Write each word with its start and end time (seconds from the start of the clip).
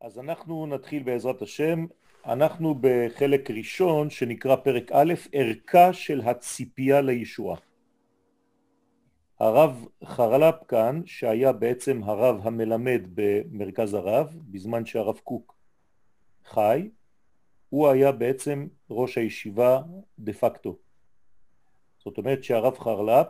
אז 0.00 0.18
אנחנו 0.18 0.66
נתחיל 0.66 1.02
בעזרת 1.02 1.42
השם, 1.42 1.86
אנחנו 2.26 2.74
בחלק 2.80 3.50
ראשון 3.50 4.10
שנקרא 4.10 4.56
פרק 4.56 4.92
א', 4.92 5.14
ערכה 5.32 5.92
של 5.92 6.20
הציפייה 6.20 7.00
לישועה. 7.00 7.56
הרב 9.40 9.86
חרל"פ 10.04 10.64
כאן, 10.68 11.02
שהיה 11.06 11.52
בעצם 11.52 12.00
הרב 12.04 12.40
המלמד 12.46 13.00
במרכז 13.14 13.94
הרב, 13.94 14.36
בזמן 14.50 14.86
שהרב 14.86 15.18
קוק 15.24 15.54
חי, 16.44 16.88
הוא 17.70 17.88
היה 17.88 18.12
בעצם 18.12 18.66
ראש 18.90 19.18
הישיבה 19.18 19.82
דה 20.18 20.32
פקטו. 20.32 20.76
זאת 22.04 22.18
אומרת 22.18 22.44
שהרב 22.44 22.78
חרל"פ 22.78 23.26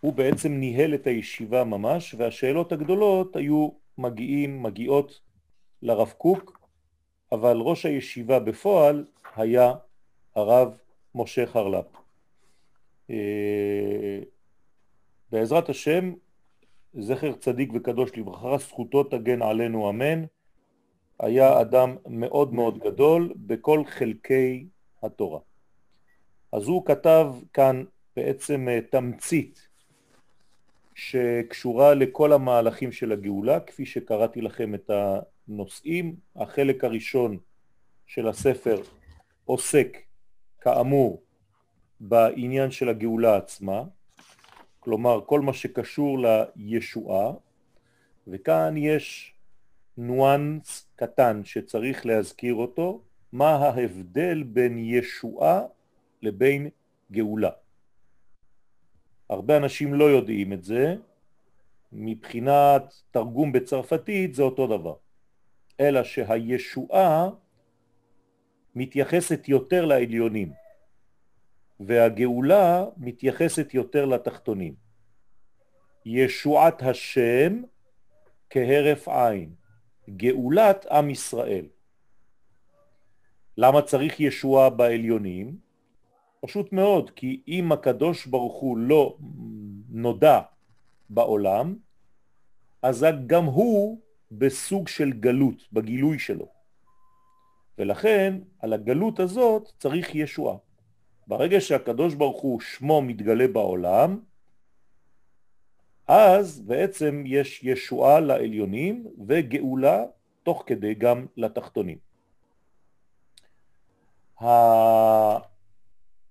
הוא 0.00 0.12
בעצם 0.12 0.52
ניהל 0.52 0.94
את 0.94 1.06
הישיבה 1.06 1.64
ממש, 1.64 2.14
והשאלות 2.18 2.72
הגדולות 2.72 3.36
היו 3.36 3.68
מגיעים, 3.98 4.62
מגיעות 4.62 5.20
לרב 5.82 6.12
קוק, 6.18 6.60
אבל 7.32 7.56
ראש 7.60 7.86
הישיבה 7.86 8.38
בפועל 8.38 9.04
היה 9.36 9.72
הרב 10.34 10.78
משה 11.14 11.46
חרל"פ. 11.46 11.86
אה, 13.10 14.20
בעזרת 15.32 15.68
השם, 15.68 16.12
זכר 16.94 17.32
צדיק 17.32 17.70
וקדוש 17.74 18.10
לברכה, 18.16 18.58
זכותו 18.58 19.04
תגן 19.04 19.42
עלינו 19.42 19.90
אמן, 19.90 20.24
היה 21.20 21.60
אדם 21.60 21.96
מאוד 22.06 22.54
מאוד 22.54 22.78
גדול 22.78 23.32
בכל 23.36 23.84
חלקי 23.86 24.66
התורה. 25.02 25.40
אז 26.52 26.66
הוא 26.66 26.86
כתב 26.86 27.34
כאן 27.52 27.84
בעצם 28.16 28.68
אה, 28.68 28.80
תמצית 28.90 29.68
שקשורה 30.94 31.94
לכל 31.94 32.32
המהלכים 32.32 32.92
של 32.92 33.12
הגאולה, 33.12 33.60
כפי 33.60 33.86
שקראתי 33.86 34.40
לכם 34.40 34.74
את 34.74 34.90
הנושאים. 35.50 36.16
החלק 36.36 36.84
הראשון 36.84 37.38
של 38.06 38.28
הספר 38.28 38.82
עוסק 39.44 39.98
כאמור 40.60 41.22
בעניין 42.00 42.70
של 42.70 42.88
הגאולה 42.88 43.36
עצמה, 43.36 43.82
כלומר 44.80 45.20
כל 45.26 45.40
מה 45.40 45.52
שקשור 45.52 46.18
לישועה, 46.56 47.32
וכאן 48.26 48.76
יש 48.76 49.34
נואנס 49.96 50.88
קטן 50.96 51.40
שצריך 51.44 52.06
להזכיר 52.06 52.54
אותו, 52.54 53.02
מה 53.32 53.50
ההבדל 53.50 54.42
בין 54.42 54.78
ישועה 54.78 55.62
לבין 56.22 56.68
גאולה. 57.12 57.50
הרבה 59.28 59.56
אנשים 59.56 59.94
לא 59.94 60.04
יודעים 60.04 60.52
את 60.52 60.64
זה, 60.64 60.96
מבחינת 61.92 62.94
תרגום 63.10 63.52
בצרפתית 63.52 64.34
זה 64.34 64.42
אותו 64.42 64.66
דבר, 64.66 64.94
אלא 65.80 66.04
שהישועה 66.04 67.30
מתייחסת 68.74 69.48
יותר 69.48 69.84
לעליונים, 69.84 70.52
והגאולה 71.80 72.84
מתייחסת 72.96 73.74
יותר 73.74 74.04
לתחתונים. 74.04 74.74
ישועת 76.06 76.82
השם 76.82 77.62
כהרף 78.50 79.08
עין, 79.08 79.54
גאולת 80.10 80.86
עם 80.86 81.10
ישראל. 81.10 81.66
למה 83.56 83.82
צריך 83.82 84.20
ישועה 84.20 84.70
בעליונים? 84.70 85.56
פשוט 86.40 86.72
מאוד, 86.72 87.10
כי 87.10 87.42
אם 87.48 87.72
הקדוש 87.72 88.26
ברוך 88.26 88.60
הוא 88.60 88.78
לא 88.78 89.16
נודע 89.88 90.40
בעולם, 91.10 91.76
אז 92.82 93.06
גם 93.26 93.44
הוא 93.44 94.00
בסוג 94.30 94.88
של 94.88 95.12
גלות, 95.12 95.72
בגילוי 95.72 96.18
שלו. 96.18 96.46
ולכן 97.78 98.38
על 98.58 98.72
הגלות 98.72 99.20
הזאת 99.20 99.72
צריך 99.78 100.14
ישועה. 100.14 100.56
ברגע 101.26 101.60
שהקדוש 101.60 102.14
ברוך 102.14 102.42
הוא 102.42 102.60
שמו 102.60 103.02
מתגלה 103.02 103.48
בעולם, 103.48 104.20
אז 106.08 106.60
בעצם 106.60 107.22
יש 107.26 107.64
ישועה 107.64 108.20
לעליונים 108.20 109.06
וגאולה 109.26 110.04
תוך 110.42 110.64
כדי 110.66 110.94
גם 110.94 111.26
לתחתונים. 111.36 111.98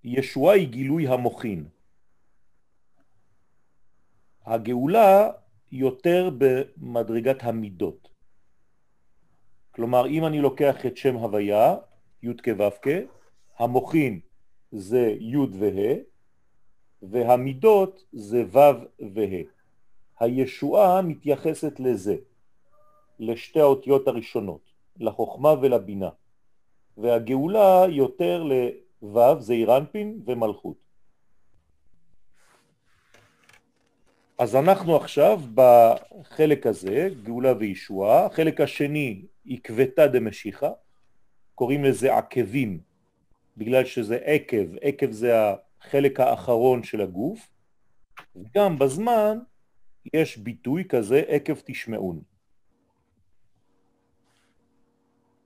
הישועה 0.04 0.56
היא 0.56 0.68
גילוי 0.68 1.08
המוכין. 1.08 1.68
הגאולה 4.46 5.32
יותר 5.72 6.30
במדרגת 6.38 7.44
המידות. 7.44 8.10
כלומר, 9.72 10.08
אם 10.08 10.26
אני 10.26 10.40
לוקח 10.40 10.86
את 10.86 10.98
שם 10.98 11.16
הוויה, 11.16 11.76
י' 12.24 12.34
כו' 12.44 12.90
המוכין 13.58 14.20
זה 14.72 15.16
י' 15.20 15.38
וה', 15.38 15.96
והמידות 17.02 18.04
זה 18.12 18.44
ו' 18.52 18.60
וה'. 19.16 19.44
הישועה 20.20 21.02
מתייחסת 21.02 21.80
לזה, 21.80 22.16
לשתי 23.20 23.60
האותיות 23.60 24.08
הראשונות, 24.08 24.62
לחוכמה 25.00 25.54
ולבינה, 25.62 26.10
והגאולה 26.98 27.86
יותר 27.90 28.44
לו' 29.02 29.40
זה 29.40 29.54
אירנפין 29.54 30.22
ומלכות. 30.26 30.89
אז 34.40 34.56
אנחנו 34.56 34.96
עכשיו 34.96 35.42
בחלק 35.54 36.68
הזה, 36.68 37.10
גאולה 37.24 37.54
וישועה, 37.60 38.26
החלק 38.26 38.62
השני 38.62 39.26
כבטה 39.64 40.08
דמשיחה, 40.08 40.70
קוראים 41.56 41.84
לזה 41.84 42.18
עקבים, 42.18 42.80
בגלל 43.58 43.86
שזה 43.86 44.16
עקב, 44.16 44.76
עקב 44.82 45.12
זה 45.12 45.34
החלק 45.82 46.20
האחרון 46.20 46.84
של 46.84 47.02
הגוף, 47.02 47.50
וגם 48.36 48.80
בזמן 48.80 49.40
יש 50.14 50.38
ביטוי 50.38 50.84
כזה, 50.90 51.24
עקב 51.28 51.56
תשמעון. 51.66 52.22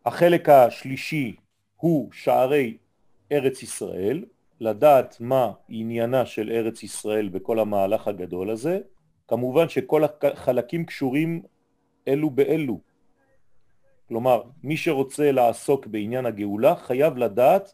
החלק 0.05 0.49
השלישי 0.49 1.35
הוא 1.75 2.11
שערי 2.11 2.77
ארץ 3.31 3.63
ישראל, 3.63 4.25
לדעת 4.63 5.17
מה 5.19 5.51
עניינה 5.69 6.25
של 6.25 6.51
ארץ 6.51 6.83
ישראל 6.83 7.29
בכל 7.29 7.59
המהלך 7.59 8.07
הגדול 8.07 8.49
הזה, 8.49 8.79
כמובן 9.27 9.69
שכל 9.69 10.03
החלקים 10.03 10.85
קשורים 10.85 11.41
אלו 12.07 12.29
באלו. 12.29 12.79
כלומר, 14.07 14.41
מי 14.63 14.77
שרוצה 14.77 15.31
לעסוק 15.31 15.87
בעניין 15.87 16.25
הגאולה 16.25 16.75
חייב 16.75 17.17
לדעת 17.17 17.73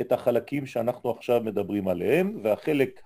את 0.00 0.12
החלקים 0.12 0.66
שאנחנו 0.66 1.10
עכשיו 1.10 1.40
מדברים 1.40 1.88
עליהם, 1.88 2.40
והחלק 2.42 3.00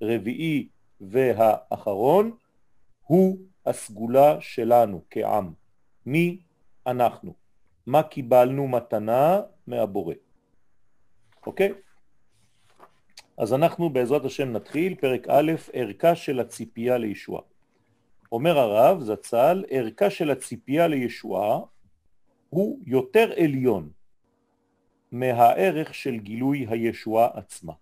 הרביעי 0.00 0.68
והאחרון 1.00 2.30
הוא 3.02 3.38
הסגולה 3.66 4.40
שלנו 4.40 5.02
כעם. 5.10 5.52
מי 6.06 6.38
אנחנו? 6.86 7.34
מה 7.86 8.02
קיבלנו 8.02 8.68
מתנה 8.68 9.40
מהבורא. 9.66 10.14
אוקיי? 11.46 11.72
אז 13.42 13.52
אנחנו 13.52 13.90
בעזרת 13.90 14.24
השם 14.24 14.52
נתחיל, 14.52 14.94
פרק 14.94 15.28
א', 15.28 15.52
ערכה 15.72 16.14
של 16.16 16.40
הציפייה 16.40 16.98
לישועה. 16.98 17.42
אומר 18.32 18.58
הרב 18.58 19.00
זצ"ל, 19.00 19.64
ערכה 19.68 20.10
של 20.10 20.30
הציפייה 20.30 20.86
לישועה 20.88 21.60
הוא 22.50 22.80
יותר 22.86 23.32
עליון 23.36 23.90
מהערך 25.12 25.94
של 25.94 26.16
גילוי 26.16 26.66
הישועה 26.68 27.28
עצמה. 27.34 27.72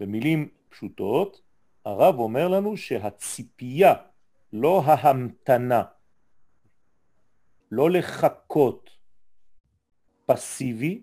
במילים 0.00 0.48
פשוטות, 0.68 1.40
הרב 1.84 2.18
אומר 2.18 2.48
לנו 2.48 2.76
שהציפייה, 2.76 3.94
לא 4.52 4.82
ההמתנה, 4.84 5.82
לא 7.70 7.90
לחכות 7.90 8.90
פסיבי, 10.26 11.02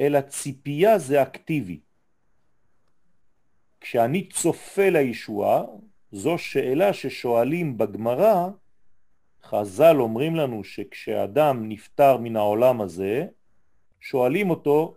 אלא 0.00 0.20
ציפייה 0.20 0.98
זה 0.98 1.22
אקטיבי. 1.22 1.80
כשאני 3.80 4.28
צופה 4.28 4.88
לישועה, 4.88 5.64
זו 6.12 6.38
שאלה 6.38 6.92
ששואלים 6.92 7.78
בגמרא, 7.78 8.48
חז"ל 9.42 9.96
אומרים 10.00 10.36
לנו 10.36 10.64
שכשאדם 10.64 11.68
נפטר 11.68 12.16
מן 12.16 12.36
העולם 12.36 12.80
הזה, 12.80 13.26
שואלים 14.00 14.50
אותו 14.50 14.94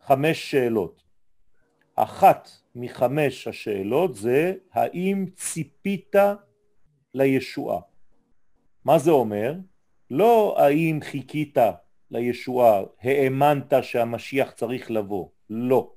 חמש 0.00 0.50
שאלות. 0.50 1.02
אחת 1.94 2.50
מחמש 2.74 3.48
השאלות 3.48 4.14
זה 4.14 4.54
האם 4.72 5.26
ציפית 5.34 6.16
לישועה. 7.14 7.80
מה 8.84 8.98
זה 8.98 9.10
אומר? 9.10 9.54
לא 10.10 10.56
האם 10.58 10.98
חיכית 11.02 11.58
לישועה, 12.10 12.82
האמנת 13.02 13.72
שהמשיח 13.82 14.50
צריך 14.50 14.90
לבוא, 14.90 15.28
לא. 15.50 15.92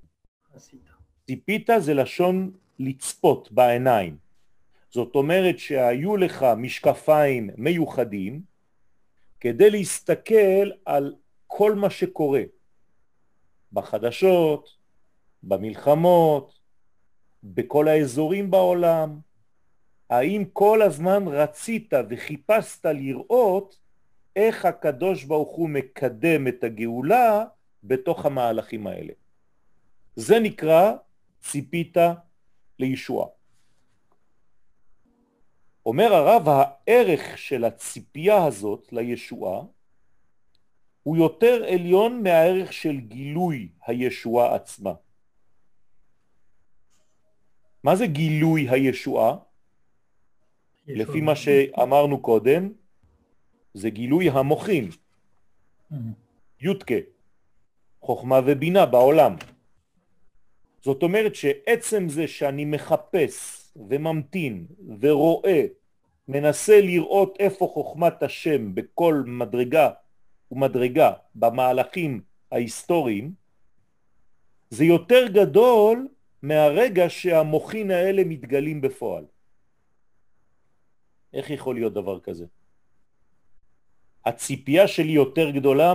ציפית 1.28 1.69
זה 1.80 1.94
לשון 1.94 2.52
לצפות 2.80 3.52
בעיניים. 3.52 4.18
זאת 4.90 5.16
אומרת 5.16 5.60
שהיו 5.60 6.18
לך 6.18 6.46
משקפיים 6.58 7.50
מיוחדים 7.58 8.42
כדי 9.40 9.69
להסתכל 9.69 10.72
על 10.86 11.16
כל 11.48 11.75
מה 11.75 11.90
שקורה 11.90 12.42
בחדשות, 13.72 14.69
במלחמות, 15.44 16.60
בכל 17.44 17.88
האזורים 17.88 18.52
בעולם. 18.52 19.19
האם 20.10 20.46
כל 20.54 20.81
הזמן 20.81 21.28
רצית 21.28 21.94
וחיפשת 22.10 22.86
לראות 22.86 23.80
איך 24.36 24.66
הקדוש 24.66 25.24
ברוך 25.24 25.56
הוא 25.56 25.69
מקדם 25.69 26.48
את 26.48 26.63
הגאולה 26.63 27.45
בתוך 27.83 28.25
המהלכים 28.25 28.88
האלה. 28.88 29.13
זה 30.16 30.39
נקרא 30.39 30.94
ציפית 31.42 31.98
לישוע. 32.80 33.28
אומר 35.86 36.13
הרב, 36.13 36.48
הערך 36.50 37.38
של 37.38 37.66
הציפייה 37.66 38.45
הזאת 38.45 38.94
לישועה 38.94 39.62
הוא 41.04 41.18
יותר 41.18 41.63
עליון 41.74 42.24
מהערך 42.24 42.74
של 42.74 43.00
גילוי 43.00 43.69
הישועה 43.86 44.56
עצמה. 44.56 44.94
מה 47.84 47.95
זה 47.95 48.06
גילוי 48.06 48.69
הישועה? 48.69 49.38
לפי 50.88 51.22
מה 51.22 51.36
שאמרנו 51.36 52.22
קודם, 52.22 52.74
זה 53.73 53.89
גילוי 53.89 54.29
המוחים. 54.29 54.89
יודקה, 56.62 56.95
חוכמה 58.01 58.39
ובינה 58.45 58.85
בעולם. 58.85 59.35
זאת 60.81 61.03
אומרת 61.03 61.35
שעצם 61.35 62.09
זה 62.09 62.27
שאני 62.27 62.65
מחפש 62.65 63.68
וממתין 63.75 64.65
ורואה, 65.00 65.65
מנסה 66.27 66.81
לראות 66.81 67.35
איפה 67.39 67.71
חוכמת 67.73 68.23
השם 68.23 68.75
בכל 68.75 69.23
מדרגה 69.27 69.89
ומדרגה 70.51 71.12
במהלכים 71.35 72.21
ההיסטוריים, 72.51 73.33
זה 74.69 74.85
יותר 74.85 75.27
גדול 75.27 76.07
מהרגע 76.41 77.09
שהמוחין 77.09 77.91
האלה 77.91 78.24
מתגלים 78.24 78.81
בפועל. 78.81 79.25
איך 81.33 81.50
יכול 81.50 81.75
להיות 81.75 81.94
דבר 81.94 82.19
כזה? 82.19 82.45
הציפייה 84.25 84.88
שלי 84.88 85.12
יותר 85.12 85.50
גדולה 85.50 85.94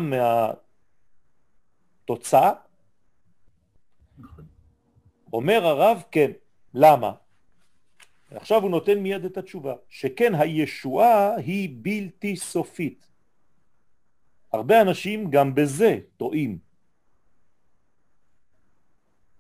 מהתוצאה? 2.09 2.53
אומר 5.33 5.67
הרב, 5.67 6.03
כן. 6.11 6.31
למה? 6.75 7.13
עכשיו 8.31 8.63
הוא 8.63 8.71
נותן 8.71 8.99
מיד 8.99 9.25
את 9.25 9.37
התשובה, 9.37 9.75
שכן 9.89 10.35
הישועה 10.35 11.37
היא 11.37 11.77
בלתי 11.83 12.37
סופית. 12.37 13.07
הרבה 14.53 14.83
אנשים 14.83 15.31
גם 15.31 15.55
בזה 15.55 15.99
טועים. 16.17 16.59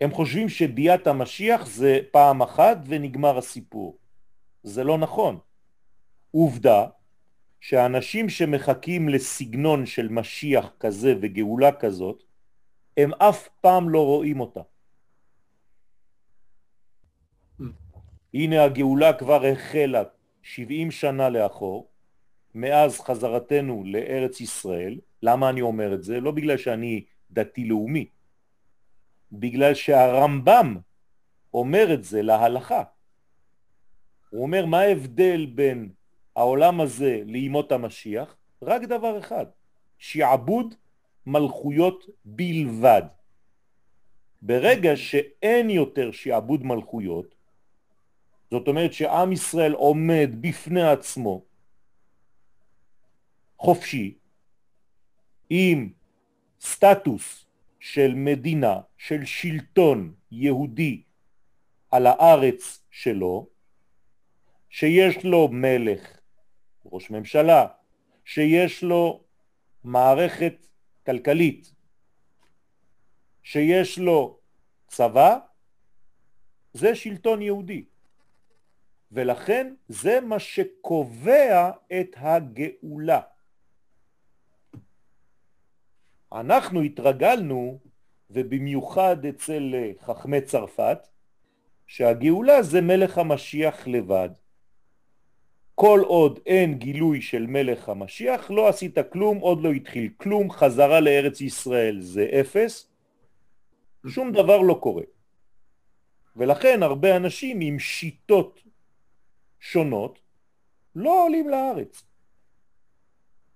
הם 0.00 0.10
חושבים 0.10 0.48
שביאת 0.48 1.06
המשיח 1.06 1.66
זה 1.66 1.98
פעם 2.10 2.42
אחת 2.42 2.76
ונגמר 2.86 3.38
הסיפור. 3.38 3.98
זה 4.62 4.84
לא 4.84 4.98
נכון. 4.98 5.38
עובדה 6.30 6.86
שאנשים 7.66 8.28
שמחכים 8.28 9.08
לסגנון 9.08 9.86
של 9.86 10.08
משיח 10.08 10.72
כזה 10.80 11.14
וגאולה 11.20 11.72
כזאת, 11.72 12.22
הם 12.96 13.14
אף 13.14 13.48
פעם 13.60 13.88
לא 13.88 14.04
רואים 14.06 14.40
אותה. 14.40 14.60
הנה 18.34 18.64
הגאולה 18.64 19.12
כבר 19.12 19.46
החלה 19.46 20.02
70 20.42 20.90
שנה 20.90 21.28
לאחור, 21.28 21.90
מאז 22.54 23.00
חזרתנו 23.00 23.82
לארץ 23.86 24.40
ישראל. 24.40 25.00
למה 25.22 25.50
אני 25.50 25.60
אומר 25.60 25.94
את 25.94 26.02
זה? 26.02 26.20
לא 26.20 26.30
בגלל 26.30 26.56
שאני 26.56 27.04
דתי-לאומי, 27.30 28.08
בגלל 29.32 29.74
שהרמב"ם 29.74 30.76
אומר 31.54 31.94
את 31.94 32.04
זה 32.04 32.22
להלכה. 32.22 32.82
הוא 34.30 34.42
אומר 34.42 34.66
מה 34.66 34.80
ההבדל 34.80 35.46
בין 35.46 35.95
העולם 36.36 36.80
הזה 36.80 37.22
לימות 37.24 37.72
המשיח? 37.72 38.36
רק 38.62 38.82
דבר 38.82 39.18
אחד, 39.18 39.46
שעבוד 39.98 40.74
מלכויות 41.26 42.04
בלבד. 42.24 43.02
ברגע 44.42 44.96
שאין 44.96 45.70
יותר 45.70 46.12
שעבוד 46.12 46.64
מלכויות, 46.64 47.34
זאת 48.50 48.68
אומרת 48.68 48.92
שעם 48.92 49.32
ישראל 49.32 49.72
עומד 49.72 50.30
בפני 50.40 50.82
עצמו 50.82 51.42
חופשי, 53.58 54.14
עם 55.50 55.92
סטטוס 56.60 57.46
של 57.80 58.14
מדינה, 58.14 58.80
של 58.98 59.24
שלטון 59.24 60.14
יהודי 60.30 61.02
על 61.90 62.06
הארץ 62.06 62.82
שלו, 62.90 63.46
שיש 64.70 65.24
לו 65.24 65.48
מלך, 65.48 66.15
ראש 66.92 67.10
ממשלה, 67.10 67.66
שיש 68.24 68.82
לו 68.82 69.24
מערכת 69.84 70.66
כלכלית, 71.06 71.72
שיש 73.42 73.98
לו 73.98 74.38
צבא, 74.88 75.38
זה 76.72 76.94
שלטון 76.94 77.42
יהודי. 77.42 77.84
ולכן 79.12 79.74
זה 79.88 80.20
מה 80.20 80.38
שקובע 80.38 81.70
את 82.00 82.16
הגאולה. 82.16 83.20
אנחנו 86.32 86.82
התרגלנו, 86.82 87.78
ובמיוחד 88.30 89.26
אצל 89.26 89.74
חכמי 90.00 90.40
צרפת, 90.40 90.98
שהגאולה 91.86 92.62
זה 92.62 92.80
מלך 92.80 93.18
המשיח 93.18 93.86
לבד. 93.86 94.30
כל 95.78 96.00
עוד 96.06 96.40
אין 96.46 96.74
גילוי 96.74 97.20
של 97.20 97.46
מלך 97.46 97.88
המשיח, 97.88 98.50
לא 98.50 98.68
עשית 98.68 98.98
כלום, 99.12 99.38
עוד 99.38 99.62
לא 99.62 99.72
התחיל 99.72 100.10
כלום, 100.16 100.50
חזרה 100.50 101.00
לארץ 101.00 101.40
ישראל 101.40 102.00
זה 102.00 102.28
אפס, 102.40 102.90
שום 104.06 104.32
דבר 104.32 104.58
לא 104.58 104.78
קורה. 104.82 105.02
ולכן 106.36 106.82
הרבה 106.82 107.16
אנשים 107.16 107.58
עם 107.60 107.78
שיטות 107.78 108.62
שונות 109.60 110.18
לא 110.94 111.24
עולים 111.24 111.48
לארץ. 111.48 112.04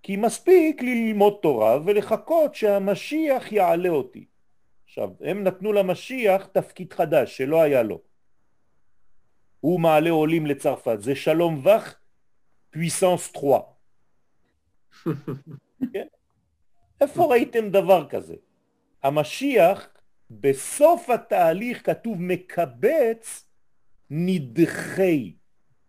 כי 0.03 0.17
מספיק 0.17 0.83
ללמוד 0.83 1.39
תורה 1.43 1.79
ולחכות 1.85 2.55
שהמשיח 2.55 3.53
יעלה 3.53 3.89
אותי. 3.89 4.25
עכשיו, 4.85 5.11
הם 5.21 5.45
נתנו 5.45 5.73
למשיח 5.73 6.47
תפקיד 6.47 6.93
חדש 6.93 7.37
שלא 7.37 7.63
היה 7.63 7.83
לו. 7.83 8.01
הוא 9.61 9.81
מעלה 9.81 10.11
עולים 10.11 10.47
לצרפת, 10.47 10.97
זה 11.01 11.15
שלום 11.15 11.61
וך 11.67 12.00
פויסנס 12.71 13.33
3. 13.33 13.63
כן? 15.93 16.07
איפה 17.01 17.25
ראיתם 17.25 17.71
דבר 17.71 18.09
כזה? 18.09 18.35
המשיח, 19.03 19.89
בסוף 20.31 21.11
התהליך 21.11 21.87
כתוב 21.87 22.23
מקבץ 22.23 23.47
נדחי 24.11 25.33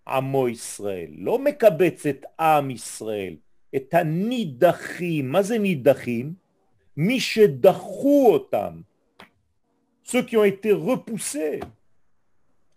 עמו 0.08 0.50
ישראל, 0.50 1.12
לא 1.18 1.40
מקבץ 1.40 2.06
את 2.06 2.26
עם 2.40 2.72
ישראל, 2.72 3.36
את 3.76 3.94
הנידחים. 3.94 5.32
מה 5.32 5.42
זה 5.42 5.58
נידחים? 5.58 6.34
מי 6.98 7.20
שדחו 7.20 8.30
אותם. 8.34 8.82
ceux 10.04 10.24
qui 10.24 10.36
ont 10.36 10.44
été 10.44 10.74
repoussés. 10.74 11.62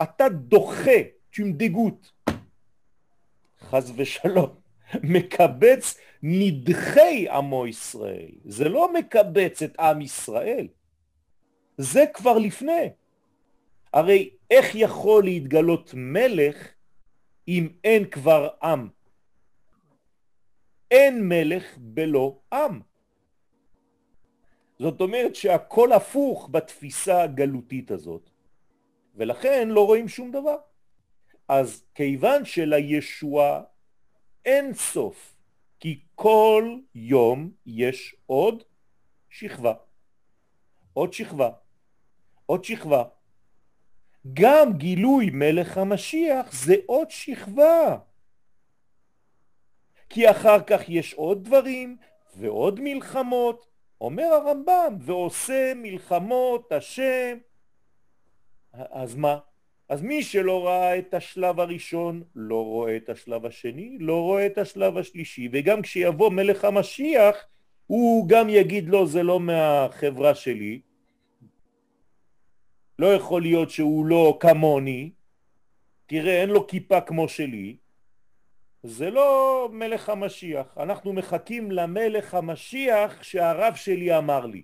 אתה 0.02 0.28
דוחה, 0.28 1.00
tu 1.32 1.44
me 1.44 1.52
dégoûtes. 1.52 2.13
חז 3.64 3.92
ושלום. 3.96 4.54
מקבץ 5.02 5.98
נדחי 6.22 7.28
עמו 7.28 7.66
ישראל. 7.66 8.30
זה 8.44 8.68
לא 8.68 8.92
מקבץ 8.92 9.62
את 9.62 9.80
עם 9.80 10.00
ישראל. 10.00 10.68
זה 11.78 12.04
כבר 12.14 12.38
לפני. 12.38 12.90
הרי 13.92 14.30
איך 14.50 14.74
יכול 14.74 15.24
להתגלות 15.24 15.90
מלך 15.94 16.68
אם 17.48 17.68
אין 17.84 18.10
כבר 18.10 18.48
עם? 18.62 18.88
אין 20.90 21.28
מלך 21.28 21.78
בלא 21.78 22.38
עם. 22.52 22.80
זאת 24.78 25.00
אומרת 25.00 25.34
שהכל 25.34 25.92
הפוך 25.92 26.48
בתפיסה 26.52 27.22
הגלותית 27.22 27.90
הזאת, 27.90 28.30
ולכן 29.14 29.68
לא 29.68 29.86
רואים 29.86 30.08
שום 30.08 30.30
דבר. 30.30 30.56
אז 31.48 31.84
כיוון 31.94 32.44
שלישוע 32.44 33.62
אין 34.44 34.74
סוף, 34.74 35.34
כי 35.80 36.00
כל 36.14 36.78
יום 36.94 37.50
יש 37.66 38.16
עוד 38.26 38.62
שכבה, 39.30 39.74
עוד 40.92 41.12
שכבה, 41.12 41.50
עוד 42.46 42.64
שכבה. 42.64 43.04
גם 44.32 44.72
גילוי 44.72 45.30
מלך 45.32 45.78
המשיח 45.78 46.52
זה 46.52 46.74
עוד 46.86 47.10
שכבה. 47.10 47.98
כי 50.08 50.30
אחר 50.30 50.62
כך 50.66 50.88
יש 50.88 51.14
עוד 51.14 51.44
דברים 51.44 51.96
ועוד 52.36 52.80
מלחמות, 52.80 53.66
אומר 54.00 54.24
הרמב"ם, 54.24 54.96
ועושה 55.00 55.72
מלחמות 55.76 56.72
השם. 56.72 57.38
אז 58.72 59.14
מה? 59.14 59.38
אז 59.88 60.02
מי 60.02 60.22
שלא 60.22 60.66
ראה 60.66 60.98
את 60.98 61.14
השלב 61.14 61.60
הראשון, 61.60 62.22
לא 62.34 62.64
רואה 62.64 62.96
את 62.96 63.08
השלב 63.08 63.46
השני, 63.46 63.96
לא 64.00 64.20
רואה 64.22 64.46
את 64.46 64.58
השלב 64.58 64.98
השלישי, 64.98 65.48
וגם 65.52 65.82
כשיבוא 65.82 66.30
מלך 66.30 66.64
המשיח, 66.64 67.36
הוא 67.86 68.28
גם 68.28 68.48
יגיד 68.48 68.88
לו, 68.88 69.06
זה 69.06 69.22
לא 69.22 69.40
מהחברה 69.40 70.34
שלי, 70.34 70.80
לא 72.98 73.14
יכול 73.14 73.42
להיות 73.42 73.70
שהוא 73.70 74.06
לא 74.06 74.36
כמוני, 74.40 75.10
תראה, 76.06 76.40
אין 76.40 76.50
לו 76.50 76.66
כיפה 76.66 77.00
כמו 77.00 77.28
שלי, 77.28 77.76
זה 78.82 79.10
לא 79.10 79.68
מלך 79.72 80.08
המשיח, 80.08 80.78
אנחנו 80.78 81.12
מחכים 81.12 81.70
למלך 81.70 82.34
המשיח 82.34 83.22
שהרב 83.22 83.74
שלי 83.74 84.18
אמר 84.18 84.46
לי. 84.46 84.62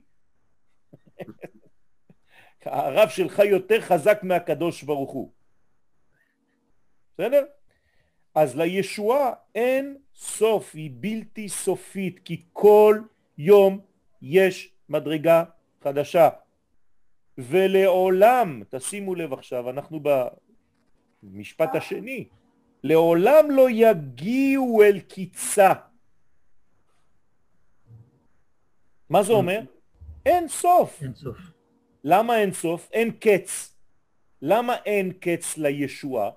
הרב 2.64 3.08
שלך 3.08 3.38
יותר 3.38 3.80
חזק 3.80 4.20
מהקדוש 4.22 4.82
ברוך 4.82 5.10
הוא. 5.10 5.30
בסדר? 7.14 7.44
אז 8.34 8.56
לישועה 8.56 9.32
אין 9.54 9.96
סוף, 10.14 10.74
היא 10.74 10.90
בלתי 10.94 11.48
סופית, 11.48 12.20
כי 12.24 12.42
כל 12.52 13.00
יום 13.38 13.80
יש 14.22 14.72
מדרגה 14.88 15.44
חדשה. 15.84 16.28
ולעולם, 17.38 18.62
תשימו 18.68 19.14
לב 19.14 19.32
עכשיו, 19.32 19.70
אנחנו 19.70 20.00
במשפט 21.22 21.74
השני, 21.74 22.28
לעולם 22.82 23.50
לא 23.50 23.70
יגיעו 23.70 24.82
אל 24.82 25.00
קיצה. 25.00 25.72
מה 29.10 29.22
זה 29.22 29.32
אומר? 29.32 29.60
אין 30.26 30.48
סוף. 30.48 31.02
אין 31.02 31.14
סוף. 31.14 31.59
למה 32.04 32.38
אין 32.38 32.52
סוף? 32.52 32.88
אין 32.92 33.10
קץ. 33.10 33.74
למה 34.42 34.76
אין 34.86 35.12
קץ 35.12 35.58
לישועה? 35.58 36.30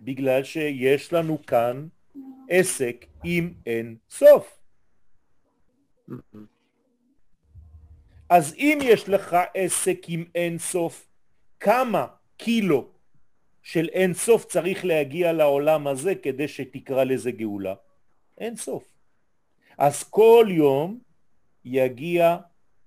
בגלל 0.00 0.44
שיש 0.44 1.12
לנו 1.12 1.46
כאן 1.46 1.88
עסק 2.48 3.06
עם 3.24 3.54
אין 3.66 3.96
סוף. 4.10 4.58
אז 8.28 8.54
אם 8.54 8.78
יש 8.82 9.08
לך 9.08 9.36
עסק 9.54 9.98
עם 10.08 10.24
אין 10.34 10.58
סוף, 10.58 11.06
כמה 11.60 12.06
קילו 12.36 12.88
של 13.62 13.88
אין 13.92 14.14
סוף 14.14 14.44
צריך 14.44 14.84
להגיע 14.84 15.32
לעולם 15.32 15.86
הזה 15.86 16.14
כדי 16.14 16.48
שתקרא 16.48 17.04
לזה 17.04 17.30
גאולה? 17.30 17.74
אין 18.38 18.56
סוף. 18.56 18.84
אז 19.78 20.04
כל 20.04 20.46
יום 20.50 20.98
יגיע, 21.64 22.36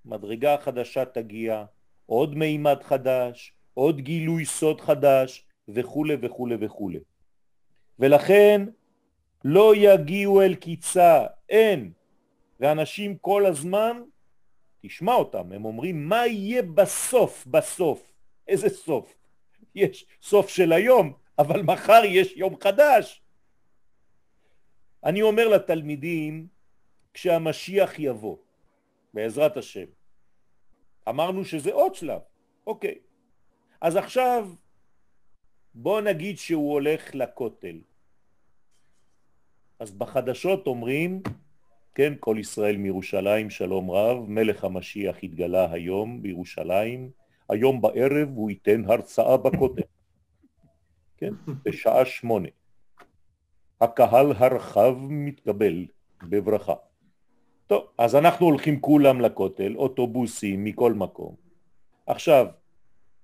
מדרגה 0.04 0.56
חדשה 0.60 1.04
תגיע, 1.04 1.64
עוד 2.08 2.34
מימד 2.34 2.82
חדש, 2.82 3.52
עוד 3.74 4.00
גילוי 4.00 4.44
סוד 4.44 4.80
חדש, 4.80 5.44
וכו' 5.68 6.04
וכו' 6.22 6.48
וכו'. 6.60 6.90
ולכן 7.98 8.66
לא 9.44 9.72
יגיעו 9.76 10.42
אל 10.42 10.54
קיצה, 10.54 11.26
אין. 11.48 11.92
ואנשים 12.60 13.18
כל 13.18 13.46
הזמן, 13.46 14.02
תשמע 14.80 15.14
אותם, 15.14 15.52
הם 15.52 15.64
אומרים 15.64 16.08
מה 16.08 16.26
יהיה 16.26 16.62
בסוף, 16.62 17.46
בסוף. 17.46 18.12
איזה 18.48 18.68
סוף? 18.68 19.14
יש 19.74 20.06
סוף 20.22 20.48
של 20.48 20.72
היום, 20.72 21.12
אבל 21.38 21.62
מחר 21.62 22.02
יש 22.04 22.36
יום 22.36 22.56
חדש. 22.60 23.22
אני 25.04 25.22
אומר 25.22 25.48
לתלמידים, 25.48 26.46
כשהמשיח 27.14 27.98
יבוא, 27.98 28.36
בעזרת 29.14 29.56
השם, 29.56 29.97
אמרנו 31.08 31.44
שזה 31.44 31.72
עוד 31.72 31.94
שלב, 31.94 32.20
אוקיי. 32.66 32.94
אז 33.80 33.96
עכשיו 33.96 34.48
בוא 35.74 36.00
נגיד 36.00 36.38
שהוא 36.38 36.72
הולך 36.72 37.14
לכותל. 37.14 37.80
אז 39.78 39.90
בחדשות 39.90 40.66
אומרים, 40.66 41.22
כן, 41.94 42.12
כל 42.20 42.36
ישראל 42.40 42.76
מירושלים, 42.76 43.50
שלום 43.50 43.90
רב, 43.90 44.28
מלך 44.28 44.64
המשיח 44.64 45.16
התגלה 45.22 45.72
היום 45.72 46.22
בירושלים, 46.22 47.10
היום 47.48 47.80
בערב 47.80 48.28
הוא 48.34 48.50
ייתן 48.50 48.84
הרצאה 48.84 49.36
בכותל, 49.36 49.82
כן, 51.16 51.32
בשעה 51.64 52.04
שמונה. 52.04 52.48
הקהל 53.80 54.32
הרחב 54.32 54.94
מתקבל 55.00 55.86
בברכה. 56.22 56.74
טוב, 57.68 57.86
אז 57.98 58.16
אנחנו 58.16 58.46
הולכים 58.46 58.80
כולם 58.80 59.20
לכותל, 59.20 59.76
אוטובוסים 59.76 60.64
מכל 60.64 60.92
מקום. 60.92 61.34
עכשיו, 62.06 62.46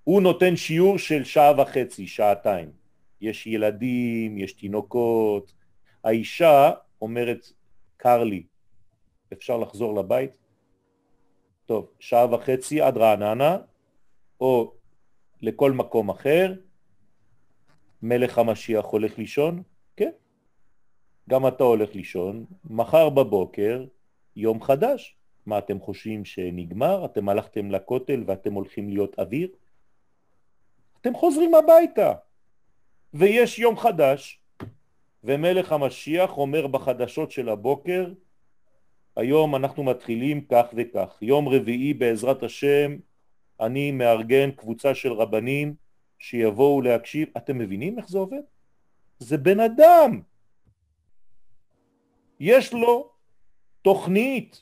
הוא 0.05 0.23
נותן 0.23 0.57
שיעור 0.57 0.99
של 0.99 1.25
שעה 1.25 1.63
וחצי, 1.63 2.07
שעתיים. 2.07 2.71
יש 3.21 3.47
ילדים, 3.47 4.39
יש 4.39 4.53
תינוקות. 4.53 5.53
האישה 6.05 6.73
אומרת, 7.03 7.53
קר 7.97 8.25
לי, 8.25 8.43
אפשר 9.33 9.59
לחזור 9.59 9.95
לבית? 9.95 10.31
טוב, 11.67 11.91
שעה 11.99 12.35
וחצי 12.35 12.81
עד 12.81 12.97
רעננה, 12.97 13.59
או 14.41 14.75
לכל 15.43 15.73
מקום 15.73 16.11
אחר, 16.11 16.55
מלך 18.03 18.39
המשיח 18.39 18.85
הולך 18.85 19.19
לישון? 19.19 19.63
כן. 19.97 20.11
גם 21.29 21.47
אתה 21.47 21.65
הולך 21.65 21.95
לישון, 21.95 22.45
מחר 22.65 23.09
בבוקר 23.09 23.85
יום 24.37 24.63
חדש. 24.63 25.17
מה 25.47 25.59
אתם 25.59 25.81
חושבים 25.81 26.25
שנגמר? 26.25 27.05
אתם 27.05 27.29
הלכתם 27.29 27.71
לכותל 27.71 28.23
ואתם 28.27 28.53
הולכים 28.53 28.89
להיות 28.89 29.19
אוויר? 29.19 29.49
אתם 31.01 31.15
חוזרים 31.15 31.55
הביתה 31.55 32.13
ויש 33.15 33.59
יום 33.59 33.77
חדש 33.79 34.41
ומלך 35.25 35.73
המשיח 35.73 36.39
אומר 36.39 36.67
בחדשות 36.67 37.31
של 37.31 37.49
הבוקר 37.49 38.13
היום 39.17 39.57
אנחנו 39.57 39.83
מתחילים 39.83 40.45
כך 40.45 40.67
וכך 40.77 41.19
יום 41.23 41.49
רביעי 41.49 41.95
בעזרת 41.95 42.43
השם 42.43 42.97
אני 43.61 43.91
מארגן 43.91 44.51
קבוצה 44.51 44.95
של 44.95 45.13
רבנים 45.13 45.75
שיבואו 46.19 46.81
להקשיב 46.83 47.29
אתם 47.37 47.59
מבינים 47.59 47.99
איך 47.99 48.09
זה 48.09 48.19
עובד? 48.19 48.43
זה 49.19 49.39
בן 49.39 49.61
אדם 49.61 50.21
יש 52.41 52.73
לו 52.73 53.14
תוכנית, 53.85 54.61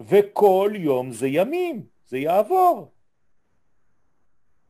וכל 0.00 0.72
יום 0.74 1.12
זה 1.12 1.28
ימים, 1.28 1.86
זה 2.06 2.18
יעבור. 2.18 2.92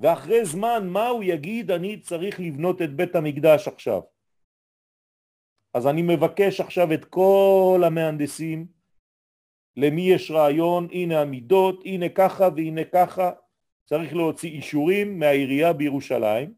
ואחרי 0.00 0.45
זמן 0.45 0.88
מה 0.88 1.09
הוא 1.09 1.25
יגיד 1.25 1.71
אני 1.71 2.00
צריך 2.00 2.40
לבנות 2.40 2.83
את 2.83 2.95
בית 2.97 3.16
המקדש 3.16 3.69
עכשיו. 3.69 4.00
אז 5.75 5.87
אני 5.87 6.02
מבקש 6.02 6.61
עכשיו 6.61 6.92
את 6.92 7.04
כל 7.04 7.83
המהנדסים, 7.87 8.66
למי 9.76 10.02
יש 10.02 10.30
רעיון, 10.30 10.88
הנה 10.92 11.21
המידות, 11.21 11.83
הנה 11.85 12.09
ככה 12.09 12.49
והנה 12.57 12.85
ככה, 12.85 13.30
צריך 13.85 14.14
להוציא 14.14 14.50
אישורים 14.50 15.19
מהעירייה 15.19 15.73
בירושלים. 15.73 16.54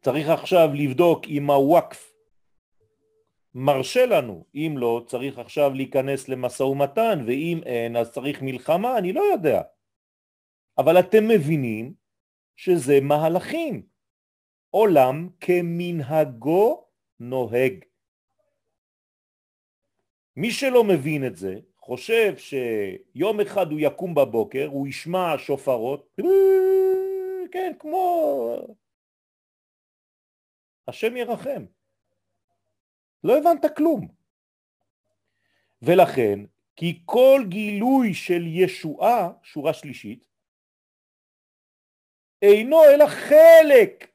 צריך 0.00 0.28
עכשיו 0.28 0.68
לבדוק 0.74 1.24
אם 1.28 1.50
הוואקף 1.50 2.11
מרשה 3.54 4.06
לנו, 4.06 4.44
אם 4.54 4.74
לא 4.78 5.04
צריך 5.06 5.38
עכשיו 5.38 5.70
להיכנס 5.74 6.28
למשא 6.28 6.62
ומתן 6.62 7.24
ואם 7.26 7.60
אין 7.64 7.96
אז 7.96 8.10
צריך 8.10 8.42
מלחמה, 8.42 8.98
אני 8.98 9.12
לא 9.12 9.22
יודע. 9.32 9.62
אבל 10.78 11.00
אתם 11.00 11.28
מבינים 11.28 11.94
שזה 12.56 13.00
מהלכים. 13.02 13.82
עולם 14.70 15.28
כמנהגו 15.40 16.86
נוהג. 17.20 17.84
מי 20.36 20.50
שלא 20.50 20.84
מבין 20.84 21.26
את 21.26 21.36
זה 21.36 21.54
חושב 21.76 22.34
שיום 22.36 23.40
אחד 23.40 23.70
הוא 23.70 23.80
יקום 23.80 24.14
בבוקר, 24.14 24.66
הוא 24.66 24.88
ישמע 24.88 25.34
שופרות, 25.38 26.16
כן, 27.52 27.72
כמו... 27.78 28.56
השם 30.88 31.16
ירחם. 31.16 31.64
לא 33.24 33.38
הבנת 33.38 33.76
כלום. 33.76 34.08
ולכן, 35.82 36.40
כי 36.76 37.02
כל 37.04 37.40
גילוי 37.48 38.14
של 38.14 38.42
ישועה, 38.46 39.32
שורה 39.42 39.74
שלישית, 39.74 40.24
אינו 42.42 42.84
אלא 42.84 43.06
חלק 43.06 44.12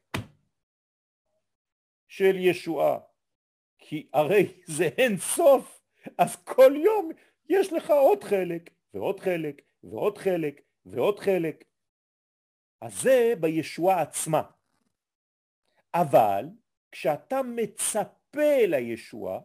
של 2.08 2.36
ישועה. 2.36 3.00
כי 3.78 4.10
הרי 4.14 4.62
זה 4.66 4.86
אין 4.98 5.18
סוף, 5.18 5.82
אז 6.18 6.36
כל 6.36 6.74
יום 6.76 7.12
יש 7.50 7.74
לך 7.74 7.90
עוד 7.90 8.24
חלק, 8.24 8.70
ועוד 8.94 9.20
חלק, 9.20 9.62
ועוד 9.84 10.18
חלק, 10.18 10.62
ועוד 10.86 11.20
חלק. 11.20 11.64
אז 12.82 13.02
זה 13.02 13.34
בישועה 13.40 14.02
עצמה. 14.02 14.42
אבל 15.94 16.46
כשאתה 16.92 17.42
מצפה 18.38 18.65
לישועה, 18.65 19.39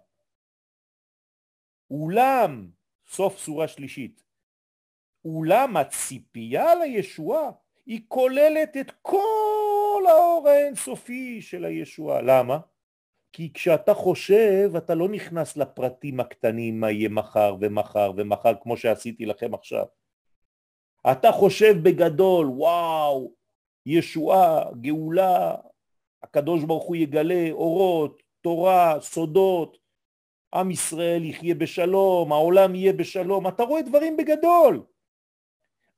אולם, 1.90 2.70
סוף 3.06 3.38
סורה 3.38 3.68
שלישית, 3.68 4.22
אולם 5.24 5.76
הציפייה 5.76 6.74
לישועה 6.74 7.50
היא 7.86 8.00
כוללת 8.08 8.76
את 8.76 8.92
כל 9.02 10.02
האור 10.08 10.48
האינסופי 10.48 11.42
של 11.42 11.64
הישועה. 11.64 12.22
למה? 12.22 12.58
כי 13.32 13.52
כשאתה 13.52 13.94
חושב 13.94 14.70
אתה 14.76 14.94
לא 14.94 15.08
נכנס 15.08 15.56
לפרטים 15.56 16.20
הקטנים 16.20 16.80
מה 16.80 16.90
יהיה 16.90 17.08
מחר 17.08 17.56
ומחר 17.60 18.12
ומחר 18.16 18.52
כמו 18.62 18.76
שעשיתי 18.76 19.26
לכם 19.26 19.54
עכשיו. 19.54 19.84
אתה 21.12 21.32
חושב 21.32 21.74
בגדול, 21.82 22.46
וואו, 22.46 23.32
ישועה, 23.86 24.64
גאולה, 24.80 25.54
הקדוש 26.22 26.64
ברוך 26.64 26.84
הוא 26.84 26.96
יגלה 26.96 27.48
אורות, 27.50 28.22
תורה, 28.42 29.00
סודות, 29.00 29.78
עם 30.54 30.70
ישראל 30.70 31.24
יחיה 31.24 31.54
בשלום, 31.54 32.32
העולם 32.32 32.74
יהיה 32.74 32.92
בשלום, 32.92 33.48
אתה 33.48 33.62
רואה 33.62 33.82
דברים 33.82 34.16
בגדול. 34.16 34.82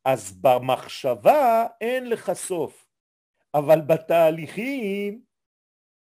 אז 0.04 0.32
במחשבה 0.40 1.66
אין 1.80 2.08
לך 2.08 2.32
סוף, 2.32 2.86
אבל 3.54 3.80
בתהליכים 3.80 5.22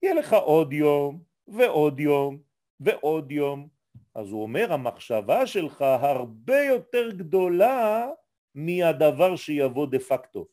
יהיה 0.02 0.14
לך 0.14 0.32
עוד 0.32 0.72
יום 0.72 1.22
ועוד 1.48 2.00
יום 2.00 2.38
ועוד 2.80 3.32
יום. 3.32 3.68
אז 4.14 4.30
הוא 4.30 4.42
אומר 4.42 4.72
המחשבה 4.72 5.46
שלך 5.46 5.82
הרבה 5.82 6.60
יותר 6.62 7.10
גדולה 7.10 8.08
מהדבר 8.54 9.36
שיבוא 9.36 9.86
דה 9.86 9.98
פקטו. 9.98 10.46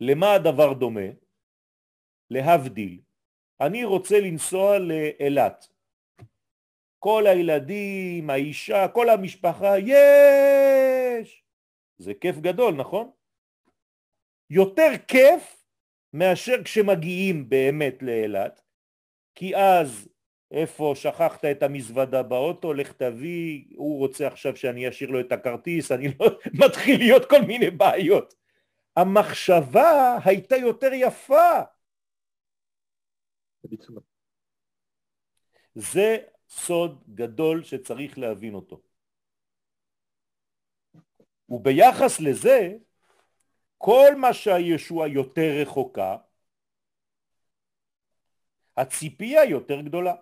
למה 0.00 0.32
הדבר 0.32 0.72
דומה? 0.72 1.29
להבדיל. 2.30 3.00
אני 3.60 3.84
רוצה 3.84 4.20
לנסוע 4.20 4.78
לאילת. 4.78 5.68
כל 6.98 7.26
הילדים, 7.26 8.30
האישה, 8.30 8.88
כל 8.88 9.08
המשפחה, 9.08 9.78
יש! 9.78 11.44
זה 11.98 12.14
כיף 12.14 12.36
גדול, 12.36 12.74
נכון? 12.74 13.10
יותר 14.50 14.90
כיף 15.08 15.64
מאשר 16.12 16.62
כשמגיעים 16.64 17.48
באמת 17.48 18.02
לאילת, 18.02 18.62
כי 19.34 19.56
אז 19.56 20.08
איפה 20.50 20.92
שכחת 20.96 21.44
את 21.44 21.62
המזוודה 21.62 22.22
באוטו, 22.22 22.72
לך 22.72 22.92
תביא, 22.92 23.64
הוא 23.76 23.98
רוצה 23.98 24.26
עכשיו 24.26 24.56
שאני 24.56 24.88
אשאיר 24.88 25.10
לו 25.10 25.20
את 25.20 25.32
הכרטיס, 25.32 25.92
אני 25.92 26.08
לא... 26.20 26.26
מתחיל 26.66 26.98
להיות 26.98 27.30
כל 27.30 27.42
מיני 27.42 27.70
בעיות. 27.70 28.34
המחשבה 28.96 30.18
הייתה 30.24 30.56
יותר 30.56 30.90
יפה. 30.92 31.60
זה 35.74 36.16
סוד 36.48 37.04
גדול 37.14 37.64
שצריך 37.64 38.18
להבין 38.18 38.54
אותו. 38.54 38.80
וביחס 41.48 42.20
לזה, 42.20 42.76
כל 43.78 44.14
מה 44.16 44.32
שהישוע 44.32 45.06
יותר 45.06 45.62
רחוקה, 45.62 46.16
הציפייה 48.76 49.44
יותר 49.44 49.80
גדולה. 49.80 50.14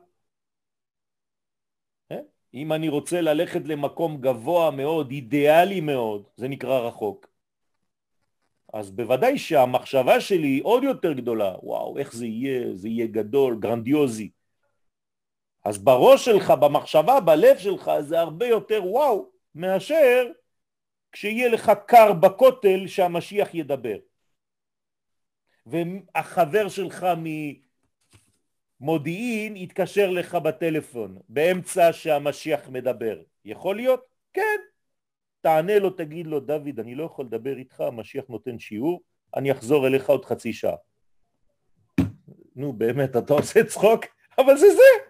אה? 2.13 2.17
אם 2.55 2.73
אני 2.73 2.89
רוצה 2.89 3.21
ללכת 3.21 3.61
למקום 3.65 4.21
גבוה 4.21 4.71
מאוד, 4.71 5.11
אידיאלי 5.11 5.81
מאוד, 5.81 6.29
זה 6.37 6.49
נקרא 6.49 6.79
רחוק. 6.79 7.28
אז 8.73 8.91
בוודאי 8.91 9.39
שהמחשבה 9.39 10.21
שלי 10.21 10.49
היא 10.49 10.65
עוד 10.65 10.83
יותר 10.83 11.13
גדולה. 11.13 11.55
וואו, 11.63 11.99
איך 11.99 12.15
זה 12.15 12.27
יהיה, 12.27 12.75
זה 12.75 12.89
יהיה 12.89 13.07
גדול, 13.07 13.57
גרנדיוזי. 13.61 14.31
אז 15.65 15.79
בראש 15.79 16.25
שלך, 16.25 16.51
במחשבה, 16.51 17.21
בלב 17.21 17.59
שלך, 17.59 17.91
זה 18.01 18.21
הרבה 18.21 18.47
יותר 18.47 18.81
וואו, 18.85 19.31
מאשר 19.55 20.27
כשיהיה 21.13 21.49
לך 21.49 21.73
קר 21.87 22.13
בכותל 22.13 22.87
שהמשיח 22.87 23.55
ידבר. 23.55 23.97
והחבר 25.67 26.69
שלך 26.69 27.07
ממודיעין 28.81 29.57
יתקשר 29.57 30.11
לך 30.11 30.35
בטלפון 30.35 31.19
באמצע 31.29 31.93
שהמשיח 31.93 32.69
מדבר. 32.69 33.23
יכול 33.45 33.77
להיות? 33.77 34.01
כן. 34.33 34.59
תענה 35.41 35.79
לו, 35.79 35.91
תגיד 35.91 36.27
לו, 36.27 36.41
דוד, 36.41 36.81
אני 36.81 36.95
לא 36.95 37.05
יכול 37.05 37.25
לדבר 37.25 37.57
איתך, 37.57 37.81
המשיח 37.81 38.25
נותן 38.29 38.59
שיעור, 38.59 39.03
אני 39.37 39.53
אחזור 39.53 39.87
אליך 39.87 40.09
עוד 40.09 40.25
חצי 40.25 40.53
שעה. 40.53 40.77
נו, 42.57 42.73
באמת, 42.73 43.17
אתה 43.17 43.33
עושה 43.33 43.65
צחוק? 43.65 44.05
אבל 44.39 44.57
זה 44.57 44.67
זה. 44.71 45.09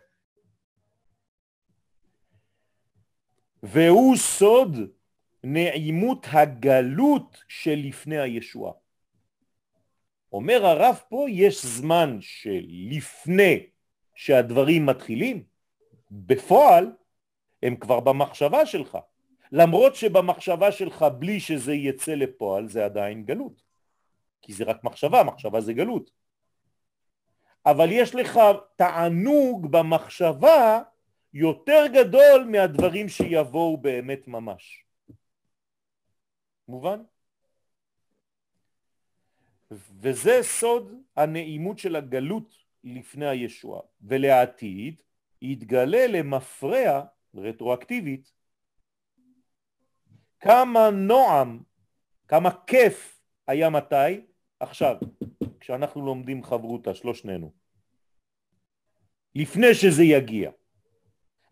והוא 3.62 4.17
סוד 4.17 4.77
נעימות 5.45 6.27
הגלות 6.31 7.45
שלפני 7.49 8.19
הישועה. 8.19 8.73
אומר 10.33 10.67
הרב 10.67 11.01
פה, 11.09 11.27
יש 11.31 11.67
זמן 11.67 12.19
שלפני 12.21 13.67
שהדברים 14.14 14.87
מתחילים, 14.87 15.43
בפועל 16.11 16.93
הם 17.62 17.77
כבר 17.77 18.01
במחשבה 18.01 18.67
שלך. 18.67 18.99
למרות 19.53 19.95
שבמחשבה 19.95 20.73
שלך 20.73 21.05
בלי 21.19 21.41
שזה 21.41 21.75
יצא 21.75 22.15
לפועל 22.15 22.69
זה 22.69 22.85
עדיין 22.85 23.25
גלות. 23.25 23.63
כי 24.43 24.53
זה 24.53 24.65
רק 24.65 24.85
מחשבה, 24.85 25.23
מחשבה 25.25 25.61
זה 25.61 25.73
גלות. 25.73 26.11
אבל 27.67 27.89
יש 27.93 28.15
לך 28.15 28.41
תענוג 28.77 29.73
במחשבה 29.73 30.83
יותר 31.35 31.85
גדול 31.95 32.45
מהדברים 32.51 33.09
שיבואו 33.09 33.77
באמת 33.77 34.29
ממש. 34.29 34.85
מובן? 36.69 37.03
וזה 39.71 40.39
סוד 40.43 40.93
הנעימות 41.17 41.79
של 41.79 41.97
הגלות 41.97 42.55
לפני 42.85 43.27
הישועה, 43.27 43.81
ולעתיד 44.03 45.03
יתגלה 45.43 46.07
למפרע 46.07 47.03
רטרואקטיבית 47.35 48.33
כמה 50.40 50.90
נועם, 50.90 51.62
כמה 52.29 52.51
כיף 52.66 53.20
היה 53.46 53.70
מתי? 53.70 54.27
עכשיו, 54.61 54.96
כשאנחנו 55.61 56.07
לומדים 56.07 56.42
חברותה, 56.42 56.94
שלושננו. 56.94 57.53
לפני 59.35 59.74
שזה 59.74 60.05
יגיע. 60.05 60.51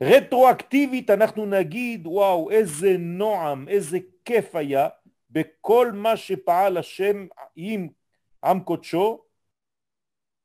רטרואקטיבית 0.00 1.10
אנחנו 1.10 1.46
נגיד, 1.46 2.06
וואו, 2.06 2.50
איזה 2.50 2.96
נועם, 2.98 3.68
איזה 3.68 3.98
כיף 4.24 4.54
היה 4.54 4.88
בכל 5.30 5.92
מה 5.92 6.16
שפעל 6.16 6.76
השם 6.76 7.26
עם 7.56 7.88
עם 8.44 8.60
קודשו 8.60 9.24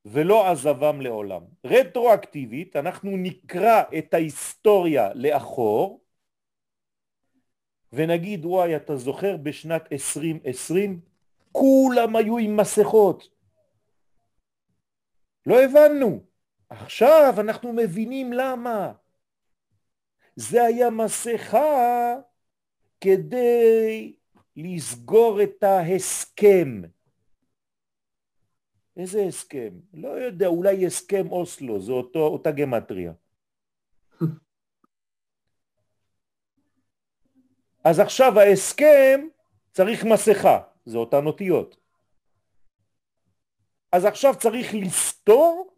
ולא 0.05 0.47
עזבם 0.51 1.01
לעולם. 1.01 1.41
רטרואקטיבית 1.65 2.75
אנחנו 2.75 3.17
נקרא 3.17 3.83
את 3.97 4.13
ההיסטוריה 4.13 5.13
לאחור 5.13 6.00
ונגיד 7.93 8.45
וואי 8.45 8.75
אתה 8.75 8.95
זוכר 8.95 9.37
בשנת 9.37 9.91
2020 9.91 10.99
כולם 11.51 12.15
היו 12.15 12.37
עם 12.37 12.57
מסכות 12.57 13.29
לא 15.45 15.63
הבנו 15.63 16.19
עכשיו 16.69 17.33
אנחנו 17.37 17.73
מבינים 17.73 18.33
למה 18.33 18.93
זה 20.35 20.63
היה 20.63 20.89
מסכה 20.89 22.15
כדי 23.01 24.15
לסגור 24.55 25.43
את 25.43 25.63
ההסכם 25.63 26.81
איזה 28.97 29.23
הסכם? 29.23 29.73
לא 29.93 30.07
יודע, 30.07 30.47
אולי 30.47 30.85
הסכם 30.85 31.31
אוסלו, 31.31 31.81
זה 31.81 31.91
אותו, 31.91 32.19
אותה 32.19 32.51
גמטריה. 32.51 33.13
אז 37.83 37.99
עכשיו 37.99 38.39
ההסכם 38.39 39.27
צריך 39.71 40.05
מסכה, 40.05 40.59
זה 40.85 40.97
אותן 40.97 41.25
אותיות. 41.25 41.77
אז 43.91 44.05
עכשיו 44.05 44.33
צריך 44.39 44.73
לסתור, 44.73 45.73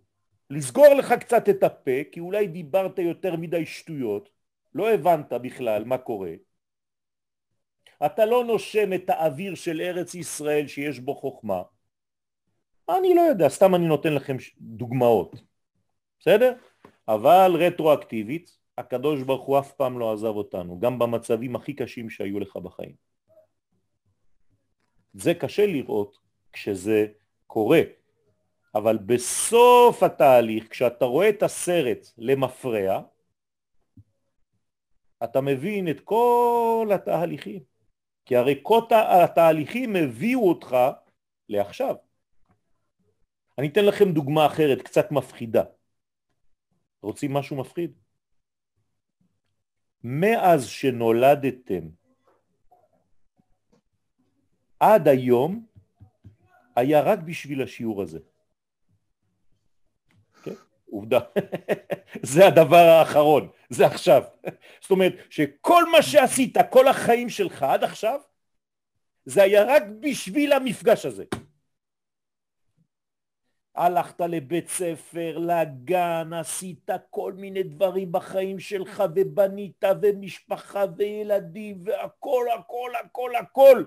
לסגור 0.50 0.94
לך 0.94 1.14
קצת 1.14 1.50
את 1.50 1.64
הפה, 1.64 2.04
כי 2.12 2.20
אולי 2.20 2.48
דיברת 2.48 3.00
יותר 3.00 3.36
מדי 3.36 3.66
שטויות, 3.66 4.30
לא 4.76 4.94
הבנת 4.94 5.34
בכלל 5.34 5.84
מה 5.84 5.98
קורה. 5.98 6.34
אתה 8.06 8.26
לא 8.26 8.44
נושם 8.44 8.94
את 8.94 9.10
האוויר 9.10 9.56
של 9.56 9.82
ארץ 9.82 10.16
ישראל 10.16 10.68
שיש 10.68 11.00
בו 11.00 11.16
חוכמה. 11.16 11.62
אני 12.90 13.16
לא 13.16 13.22
יודע, 13.22 13.50
סתם 13.50 13.76
אני 13.76 13.88
נותן 13.88 14.14
לכם 14.14 14.38
דוגמאות, 14.62 15.36
בסדר? 16.20 16.54
אבל 17.08 17.52
רטרואקטיבית, 17.60 18.58
הקדוש 18.78 19.22
ברוך 19.22 19.46
הוא 19.46 19.60
אף 19.60 19.72
פעם 19.72 20.00
לא 20.00 20.14
עזב 20.14 20.26
אותנו, 20.26 20.80
גם 20.80 21.00
במצבים 21.00 21.56
הכי 21.56 21.74
קשים 21.74 22.10
שהיו 22.10 22.40
לך 22.40 22.58
בחיים. 22.58 22.96
זה 25.14 25.34
קשה 25.34 25.66
לראות 25.66 26.20
כשזה 26.54 27.08
קורה, 27.48 27.82
אבל 28.76 28.98
בסוף 28.98 30.04
התהליך, 30.04 30.72
כשאתה 30.72 31.06
רואה 31.06 31.30
את 31.30 31.44
הסרט 31.44 32.08
למפרע, 32.18 33.02
אתה 35.24 35.42
מבין 35.42 35.90
את 35.90 36.00
כל 36.00 36.90
התהליכים, 36.96 37.64
כי 38.26 38.36
הרי 38.36 38.60
כל 38.64 38.82
התהליכים 39.24 39.96
הביאו 39.96 40.50
אותך 40.50 40.78
לעכשיו. 41.50 41.96
אני 43.58 43.68
אתן 43.68 43.86
לכם 43.86 44.12
דוגמה 44.12 44.46
אחרת, 44.46 44.82
קצת 44.82 45.12
מפחידה. 45.12 45.64
רוצים 47.02 47.34
משהו 47.34 47.58
מפחיד? 47.58 48.03
מאז 50.04 50.66
שנולדתם 50.66 51.88
עד 54.80 55.08
היום 55.08 55.66
היה 56.76 57.02
רק 57.02 57.20
בשביל 57.20 57.62
השיעור 57.64 58.02
הזה. 58.02 58.20
כן, 60.44 60.54
עובדה. 60.90 61.20
זה 62.22 62.48
הדבר 62.48 62.86
האחרון, 63.00 63.50
זה 63.70 63.86
עכשיו. 63.86 64.24
זאת 64.82 64.92
אומרת 64.92 65.14
שכל 65.30 65.90
מה 65.92 66.02
שעשית, 66.02 66.58
כל 66.70 66.88
החיים 66.88 67.30
שלך 67.30 67.64
עד 67.64 67.84
עכשיו, 67.84 68.20
זה 69.26 69.44
היה 69.44 69.64
רק 69.64 69.84
בשביל 70.00 70.54
המפגש 70.54 71.06
הזה. 71.06 71.24
הלכת 73.76 74.22
לבית 74.22 74.70
ספר, 74.70 75.38
לגן, 75.38 76.30
עשית 76.34 76.90
כל 77.10 77.34
מיני 77.34 77.64
דברים 77.64 78.12
בחיים 78.12 78.60
שלך 78.60 79.04
ובנית 79.16 79.84
ומשפחה 80.02 80.84
וילדים 80.98 81.78
והכל 81.84 82.46
הכל 82.56 82.92
הכל 83.04 83.36
הכל. 83.36 83.84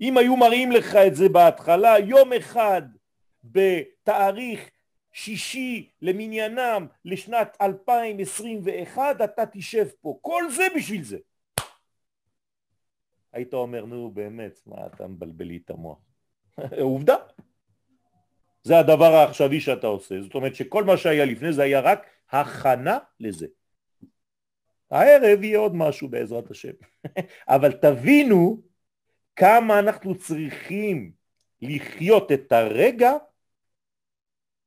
אם 0.00 0.18
היו 0.18 0.36
מראים 0.36 0.72
לך 0.72 0.96
את 1.06 1.14
זה 1.14 1.28
בהתחלה 1.28 1.98
יום 1.98 2.32
אחד 2.32 2.82
בתאריך 3.44 4.70
שישי 5.12 5.88
למניינם 6.02 6.86
לשנת 7.04 7.56
2021 7.60 9.16
אתה 9.24 9.46
תשב 9.46 9.88
פה. 10.00 10.18
כל 10.20 10.50
זה 10.50 10.62
בשביל 10.76 11.02
זה. 11.02 11.18
היית 13.32 13.54
אומר 13.54 13.84
נו 13.84 14.10
באמת 14.10 14.60
מה 14.66 14.86
אתה 14.86 15.06
מבלבל 15.06 15.44
לי 15.44 15.60
את 15.64 15.70
המוח. 15.70 15.98
עובדה 16.80 17.16
זה 18.62 18.78
הדבר 18.78 19.12
העכשווי 19.14 19.60
שאתה 19.60 19.86
עושה. 19.86 20.22
זאת 20.22 20.34
אומרת 20.34 20.54
שכל 20.54 20.84
מה 20.84 20.96
שהיה 20.96 21.24
לפני 21.24 21.52
זה 21.52 21.62
היה 21.62 21.80
רק 21.80 22.06
הכנה 22.30 22.98
לזה. 23.20 23.46
הערב 24.90 25.42
יהיה 25.42 25.58
עוד 25.58 25.74
משהו 25.74 26.08
בעזרת 26.08 26.50
השם. 26.50 26.72
אבל 27.54 27.72
תבינו 27.72 28.62
כמה 29.36 29.78
אנחנו 29.78 30.18
צריכים 30.18 31.12
לחיות 31.62 32.32
את 32.32 32.52
הרגע 32.52 33.12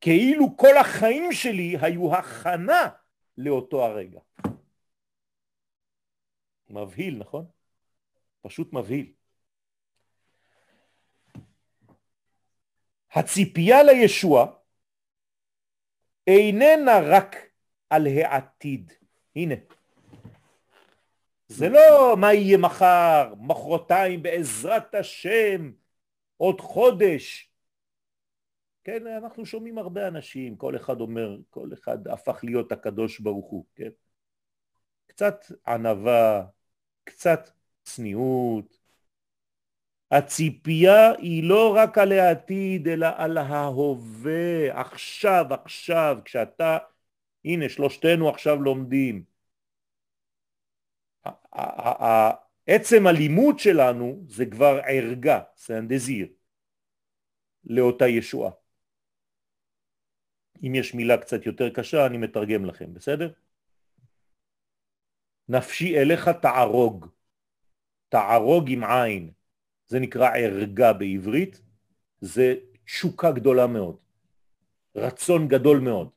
כאילו 0.02 0.58
כל 0.58 0.78
החיים 0.78 1.32
שלי 1.32 1.78
היו 1.82 2.16
הכנה 2.16 2.90
לאותו 3.38 3.86
הרגע. 3.86 4.20
מבהיל, 6.70 7.18
נכון? 7.18 7.46
פשוט 8.42 8.74
מבהיל. 8.74 9.14
הציפייה 13.16 13.84
לישוע 13.84 14.46
איננה 16.28 17.00
רק 17.10 17.36
על 17.90 18.08
העתיד. 18.08 18.94
הנה. 19.36 19.56
זה 21.48 21.70
לא 21.70 22.18
מה 22.18 22.34
יהיה 22.34 22.58
מחר, 22.58 23.34
מחרתיים 23.38 24.24
בעזרת 24.24 24.96
השם, 24.96 25.72
עוד 26.38 26.62
חודש. 26.62 27.50
כן, 28.84 29.08
אנחנו 29.08 29.46
שומעים 29.46 29.78
הרבה 29.78 30.08
אנשים, 30.08 30.56
כל 30.56 30.76
אחד 30.76 31.02
אומר, 31.02 31.38
כל 31.50 31.70
אחד 31.74 32.08
הפך 32.08 32.40
להיות 32.44 32.72
הקדוש 32.72 33.20
ברוך 33.20 33.50
הוא, 33.52 33.66
כן? 33.76 33.90
קצת 35.08 35.46
ענווה, 35.68 36.46
קצת 37.04 37.50
צניעות, 37.84 38.83
הציפייה 40.18 41.12
היא 41.12 41.50
לא 41.50 41.76
רק 41.76 41.98
על 41.98 42.12
העתיד, 42.12 42.88
אלא 42.88 43.08
על 43.18 43.38
ההווה, 43.38 44.82
עכשיו, 44.82 45.46
עכשיו, 45.50 46.18
כשאתה, 46.26 46.78
הנה 47.46 47.70
שלושתנו 47.70 48.30
עכשיו 48.30 48.56
לומדים. 48.62 49.24
עצם 52.68 53.08
הלימוד 53.08 53.60
שלנו 53.60 54.24
זה 54.28 54.46
כבר 54.46 54.80
ערגה, 54.88 55.42
סנדזיר, 55.56 56.28
לאותה 57.64 58.08
ישועה. 58.08 58.52
אם 60.64 60.76
יש 60.76 60.94
מילה 60.94 61.18
קצת 61.18 61.46
יותר 61.46 61.70
קשה 61.70 62.06
אני 62.06 62.18
מתרגם 62.18 62.66
לכם, 62.66 62.94
בסדר? 62.94 63.34
נפשי 65.50 65.98
אליך 65.98 66.30
תערוג, 66.42 67.08
תערוג 68.10 68.66
עם 68.70 68.84
עין. 68.84 69.43
זה 69.88 70.00
נקרא 70.00 70.30
ערגה 70.36 70.94
בעברית, 70.94 71.62
זה 72.22 72.56
תשוקה 72.86 73.32
גדולה 73.32 73.68
מאוד, 73.68 73.98
רצון 74.96 75.48
גדול 75.48 75.80
מאוד. 75.80 76.10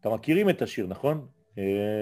אתם 0.00 0.14
מכירים 0.14 0.50
את 0.50 0.62
השיר, 0.62 0.86
נכון? 0.86 1.28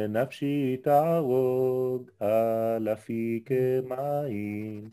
נפשי 0.08 0.76
תערוג 0.76 2.10
על 2.20 2.88
אפיק 2.88 3.50
מים. 3.88 4.90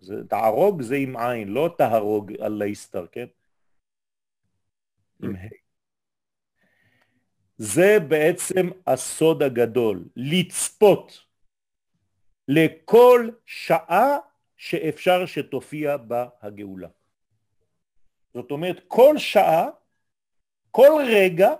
זה, 0.00 0.14
תערוג 0.28 0.82
זה 0.82 0.96
עם 0.96 1.16
עין, 1.16 1.48
לא 1.48 1.74
תהרוג 1.78 2.32
על 2.40 2.52
להסתר, 2.52 3.06
כן? 3.06 3.26
עם 5.22 5.36
ה'. 5.36 5.48
זה 7.58 7.98
בעצם 8.08 8.70
הסוד 8.86 9.42
הגדול, 9.42 10.04
לצפות 10.16 11.31
לכל 12.54 13.30
שעה 13.46 14.18
שאפשר 14.56 15.26
שתופיע 15.26 15.96
בה 15.96 16.28
הגאולה. 16.40 16.88
זאת 18.34 18.50
אומרת, 18.50 18.84
כל 18.88 19.18
שעה, 19.18 19.68
כל 20.70 20.92
רגע 21.08 21.50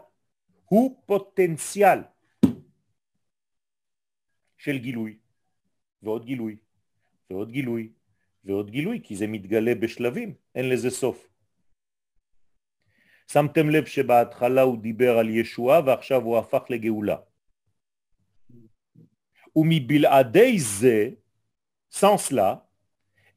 הוא 0.64 1.02
פוטנציאל 1.07 1.98
של 4.57 4.78
גילוי, 4.78 5.18
ועוד 6.02 6.24
גילוי, 6.24 6.57
ועוד 7.31 7.50
גילוי, 7.50 7.92
ועוד 8.44 8.70
גילוי, 8.70 9.00
כי 9.05 9.16
זה 9.16 9.26
מתגלה 9.26 9.74
בשלבים, 9.74 10.35
אין 10.55 10.68
לזה 10.68 10.90
סוף. 10.90 11.28
שמתם 13.33 13.70
לב 13.70 13.85
שבהתחלה 13.87 14.62
הוא 14.62 14.78
דיבר 14.83 15.18
על 15.18 15.28
ישועה 15.28 15.81
ועכשיו 15.87 16.22
הוא 16.22 16.38
הפך 16.38 16.62
לגאולה. 16.70 17.16
ומבלעדי 19.56 20.58
זה, 20.58 21.10
סנס 21.90 22.32
לה, 22.32 22.54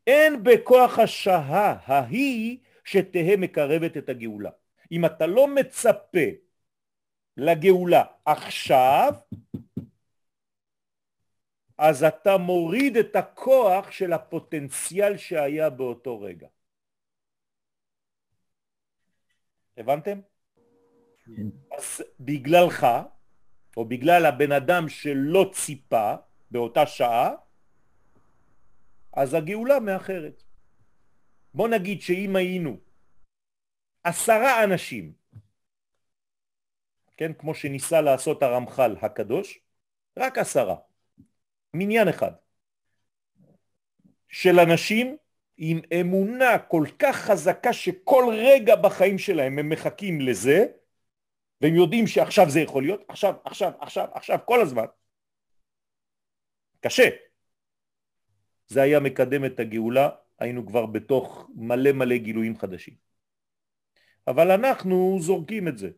אין 0.08 0.44
בכוח 0.44 1.00
השעה 1.00 1.78
ההיא 1.86 2.58
שתהא 2.84 3.36
מקרבת 3.38 3.98
את 3.98 4.10
הגאולה. 4.10 4.50
אם 4.92 5.06
אתה 5.06 5.28
לא 5.28 5.48
מצפה 5.48 6.28
לגאולה 7.38 8.04
עכשיו, 8.26 9.14
אז 11.78 12.04
אתה 12.04 12.38
מוריד 12.38 12.98
את 12.98 13.16
הכוח 13.16 13.92
של 13.92 14.14
הפוטנציאל 14.14 15.18
שהיה 15.18 15.70
באותו 15.70 16.22
רגע. 16.22 16.48
הבנתם? 19.78 20.20
כן. 21.26 21.48
אז 21.78 22.04
בגללך 22.20 22.88
או 23.78 23.86
בגלל 23.86 24.26
הבן 24.26 24.52
אדם 24.52 24.90
שלא 24.90 25.52
ציפה 25.54 26.14
באותה 26.52 26.86
שעה, 26.86 27.32
אז 29.14 29.34
הגאולה 29.34 29.80
מאחרת. 29.80 30.44
בוא 31.54 31.68
נגיד 31.68 32.02
שאם 32.02 32.36
היינו 32.36 32.78
עשרה 34.04 34.64
אנשים, 34.64 35.14
כן, 37.18 37.34
כמו 37.34 37.56
שניסה 37.56 38.02
לעשות 38.02 38.44
הרמח"ל 38.44 38.96
הקדוש, 39.02 39.60
רק 40.18 40.38
עשרה, 40.38 40.76
מניין 41.74 42.08
אחד, 42.08 42.32
של 44.28 44.60
אנשים 44.60 45.18
עם 45.58 45.82
אמונה 46.02 46.60
כל 46.60 46.86
כך 47.00 47.16
חזקה 47.16 47.74
שכל 47.74 48.34
רגע 48.38 48.76
בחיים 48.76 49.18
שלהם 49.18 49.60
הם 49.60 49.70
מחכים 49.70 50.22
לזה, 50.22 50.66
והם 51.62 51.76
יודעים 51.76 52.08
שעכשיו 52.08 52.46
זה 52.50 52.60
יכול 52.60 52.84
להיות, 52.84 53.02
עכשיו, 53.08 53.34
עכשיו, 53.46 53.72
עכשיו, 53.80 54.08
עכשיו, 54.14 54.40
כל 54.46 54.62
הזמן. 54.62 54.86
קשה. 56.80 57.10
זה 58.68 58.82
היה 58.82 59.00
מקדם 59.00 59.46
את 59.46 59.60
הגאולה, 59.60 60.10
היינו 60.40 60.68
כבר 60.68 60.86
בתוך 60.86 61.50
מלא 61.56 61.92
מלא 61.92 62.18
גילויים 62.18 62.58
חדשים. 62.58 62.94
אבל 64.28 64.52
אנחנו 64.52 65.18
זורקים 65.20 65.68
את 65.68 65.78
זה. 65.78 65.90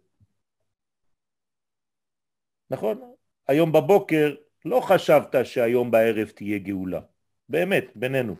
נכון? 2.69 3.13
היום 3.47 3.71
בבוקר 3.71 4.35
לא 4.65 4.81
חשבת 4.81 5.35
שהיום 5.43 5.91
בערב 5.91 6.29
תהיה 6.29 6.59
גאולה. 6.59 7.01
באמת, 7.49 7.85
בינינו. 7.95 8.35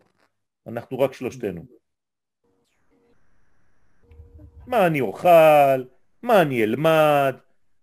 אנחנו 0.68 1.00
רק 1.00 1.14
שלושתנו. 1.14 1.66
מה 4.68 4.88
אני 4.88 5.02
אוכל, 5.02 5.84
מה 6.24 6.42
אני 6.42 6.64
אלמד, 6.64 7.36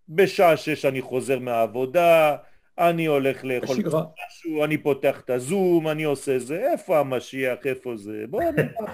בשעה 0.08 0.56
שש 0.56 0.84
אני 0.84 1.00
חוזר 1.00 1.38
מהעבודה, 1.38 2.36
אני 2.78 3.06
הולך 3.06 3.44
לאכול 3.44 3.76
משהו, 3.76 4.64
אני 4.64 4.78
פותח 4.78 5.20
את 5.20 5.30
הזום, 5.30 5.88
אני 5.88 6.02
עושה 6.04 6.38
זה, 6.38 6.72
איפה 6.72 6.98
המשיח, 6.98 7.58
איפה 7.66 7.96
זה, 7.96 8.24
בואו 8.30 8.52
נראה. 8.52 8.86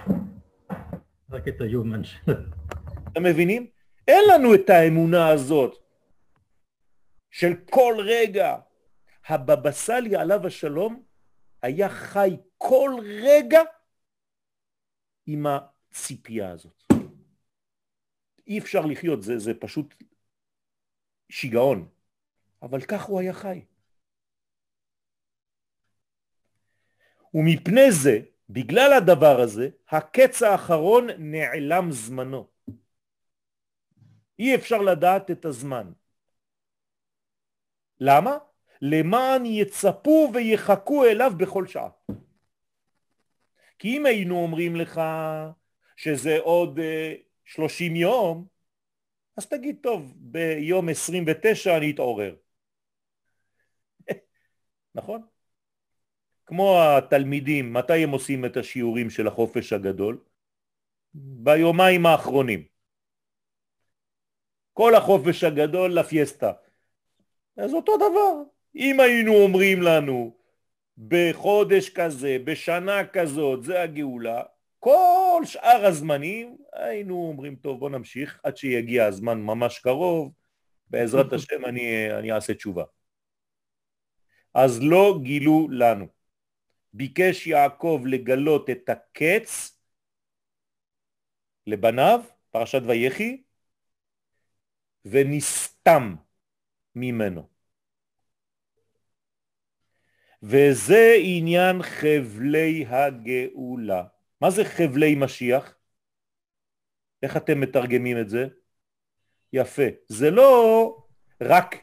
רק 1.33 1.49
את 1.49 1.61
היומן 1.61 2.05
שלו. 2.05 2.35
אתם 3.13 3.23
מבינים? 3.23 3.67
אין 4.09 4.25
לנו 4.31 4.55
את 4.55 4.71
האמונה 4.71 5.29
הזאת 5.29 5.79
של 7.31 7.53
כל 7.71 7.95
רגע. 7.99 8.57
הבבא 9.27 9.71
סאלי 9.71 10.17
עליו 10.17 10.47
השלום 10.47 11.03
היה 11.63 11.89
חי 11.89 12.37
כל 12.59 12.91
רגע 13.23 13.61
עם 15.27 15.47
הציפייה 15.47 16.51
הזאת. 16.51 16.80
אי 18.51 18.59
אפשר 18.59 18.81
לחיות, 18.81 19.23
זה, 19.23 19.39
זה 19.39 19.55
פשוט 19.55 19.95
שיגעון, 21.29 21.89
אבל 22.63 22.81
כך 22.81 23.03
הוא 23.03 23.21
היה 23.21 23.33
חי. 23.33 23.65
ומפני 27.35 27.93
זה, 28.03 28.21
בגלל 28.51 28.93
הדבר 28.93 29.41
הזה, 29.41 29.69
הקץ 29.89 30.43
האחרון 30.43 31.07
נעלם 31.19 31.91
זמנו. 31.91 32.49
אי 34.39 34.55
אפשר 34.55 34.79
לדעת 34.79 35.31
את 35.31 35.45
הזמן. 35.45 35.93
למה? 38.01 38.39
למען 38.83 39.47
יצפו 39.47 40.31
ויחכו 40.35 41.05
אליו 41.05 41.33
בכל 41.37 41.67
שעה. 41.67 41.89
כי 43.79 43.97
אם 43.97 44.07
היינו 44.07 44.43
אומרים 44.43 44.77
לך 44.77 45.01
שזה 45.97 46.39
עוד 46.39 46.79
uh, 46.79 47.30
30 47.51 47.97
יום, 47.97 48.47
אז 49.37 49.47
תגיד, 49.47 49.77
טוב, 49.83 50.13
ביום 50.17 50.89
29 50.89 51.77
אני 51.77 51.91
אתעורר. 51.91 52.35
נכון? 54.95 55.23
כמו 56.47 56.83
התלמידים, 56.83 57.73
מתי 57.73 58.03
הם 58.05 58.11
עושים 58.11 58.45
את 58.45 58.57
השיעורים 58.57 59.11
של 59.11 59.27
החופש 59.27 59.73
הגדול? 59.73 60.19
ביומיים 61.15 62.07
האחרונים. 62.07 62.65
כל 64.73 64.95
החופש 64.95 65.45
הגדול 65.45 65.99
לפיסטה. 65.99 66.53
אז 67.57 67.75
אותו 67.75 67.97
דבר. 67.97 68.43
אם 68.77 69.01
היינו 69.01 69.35
אומרים 69.35 69.83
לנו 69.83 70.37
בחודש 71.09 71.89
כזה, 71.89 72.37
בשנה 72.45 73.07
כזאת, 73.07 73.63
זה 73.63 73.83
הגאולה, 73.83 74.43
כל 74.81 75.43
שאר 75.45 75.87
הזמנים 75.87 76.57
היינו 76.73 77.15
אומרים, 77.29 77.57
טוב, 77.57 77.81
בוא 77.81 77.91
נמשיך 77.91 78.41
עד 78.43 78.57
שיגיע 78.57 79.07
הזמן 79.07 79.43
ממש 79.43 79.79
קרוב, 79.79 80.33
בעזרת 80.91 81.33
השם 81.33 81.65
אני, 81.65 82.13
אני 82.19 82.33
אעשה 82.33 82.55
תשובה. 82.55 82.85
אז 84.55 84.83
לא 84.83 85.19
גילו 85.23 85.69
לנו. 85.71 86.07
ביקש 86.93 87.47
יעקב 87.47 88.03
לגלות 88.07 88.71
את 88.71 88.89
הקץ 88.89 89.79
לבניו, 91.67 92.21
פרשת 92.51 92.81
ויחי, 92.87 93.43
ונסתם 95.05 96.15
ממנו. 96.95 97.49
וזה 100.43 101.15
עניין 101.23 101.83
חבלי 101.83 102.87
הגאולה. 102.89 104.05
מה 104.41 104.51
זה 104.51 104.65
חבלי 104.65 105.15
משיח? 105.15 105.75
איך 107.23 107.37
אתם 107.37 107.61
מתרגמים 107.61 108.21
את 108.21 108.29
זה? 108.29 108.47
יפה. 109.53 109.83
זה 110.09 110.31
לא 110.31 110.97
רק 111.41 111.77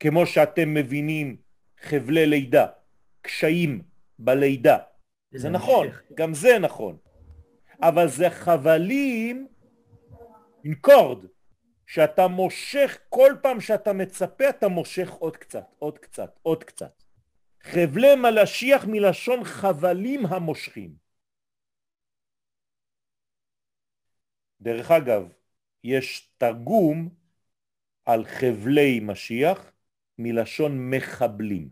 כמו 0.00 0.26
שאתם 0.26 0.74
מבינים 0.74 1.36
חבלי 1.80 2.26
לידה, 2.26 2.66
קשיים 3.22 3.82
בלידה. 4.18 4.78
זה 5.34 5.50
נכון, 5.50 5.86
גם 6.14 6.34
זה 6.34 6.58
נכון. 6.58 6.96
אבל 7.80 8.08
זה 8.08 8.30
חבלים 8.30 9.48
עם 10.64 10.74
קורד, 10.74 11.26
שאתה 11.86 12.28
מושך, 12.28 12.98
כל 13.08 13.32
פעם 13.42 13.60
שאתה 13.60 13.92
מצפה 13.92 14.48
אתה 14.48 14.68
מושך 14.68 15.10
עוד 15.10 15.36
קצת, 15.36 15.64
עוד 15.78 15.98
קצת, 15.98 16.38
עוד 16.42 16.64
קצת. 16.64 17.02
חבלי 17.62 18.14
מלשיח 18.14 18.84
מלשון 18.84 19.44
חבלים 19.44 20.26
המושכים. 20.26 21.03
דרך 24.64 24.90
אגב, 24.90 25.32
יש 25.84 26.32
תרגום 26.38 27.08
על 28.04 28.24
חבלי 28.24 29.00
משיח 29.00 29.72
מלשון 30.18 30.90
מחבלים. 30.90 31.68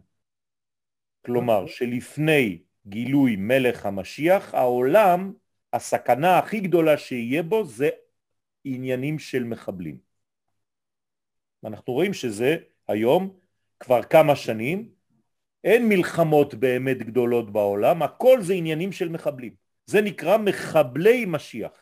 כלומר, 1.26 1.66
שלפני 1.66 2.62
גילוי 2.86 3.36
מלך 3.36 3.86
המשיח, 3.86 4.54
העולם, 4.54 5.32
הסכנה 5.72 6.38
הכי 6.38 6.60
גדולה 6.60 6.98
שיהיה 6.98 7.42
בו 7.42 7.64
זה 7.64 7.88
עניינים 8.64 9.18
של 9.18 9.44
מחבלים. 9.44 9.98
ואנחנו 11.62 11.92
רואים 11.92 12.14
שזה 12.14 12.56
היום 12.88 13.38
כבר 13.80 14.02
כמה 14.02 14.36
שנים, 14.36 14.88
אין 15.64 15.88
מלחמות 15.88 16.54
באמת 16.54 16.98
גדולות 16.98 17.52
בעולם, 17.52 18.02
הכל 18.02 18.42
זה 18.42 18.54
עניינים 18.54 18.92
של 18.92 19.08
מחבלים. 19.08 19.54
זה 19.86 20.00
נקרא 20.00 20.38
מחבלי 20.38 21.24
משיח. 21.24 21.81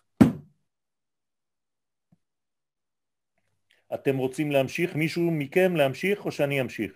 אתם 3.94 4.16
רוצים 4.16 4.50
להמשיך? 4.50 4.96
מישהו 4.96 5.30
מכם 5.30 5.76
להמשיך 5.76 6.24
או 6.24 6.32
שאני 6.32 6.60
אמשיך? 6.60 6.92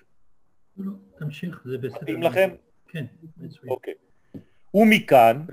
לא, 0.77 0.93
תמשיך, 1.19 1.63
זה 1.65 1.79
בסדר. 1.79 2.01
מתאים 2.03 2.23
לכם? 2.23 2.51
כן, 2.89 3.05
מצוין. 3.37 3.69
אוקיי. 3.69 3.95
ומכאן 4.75 5.47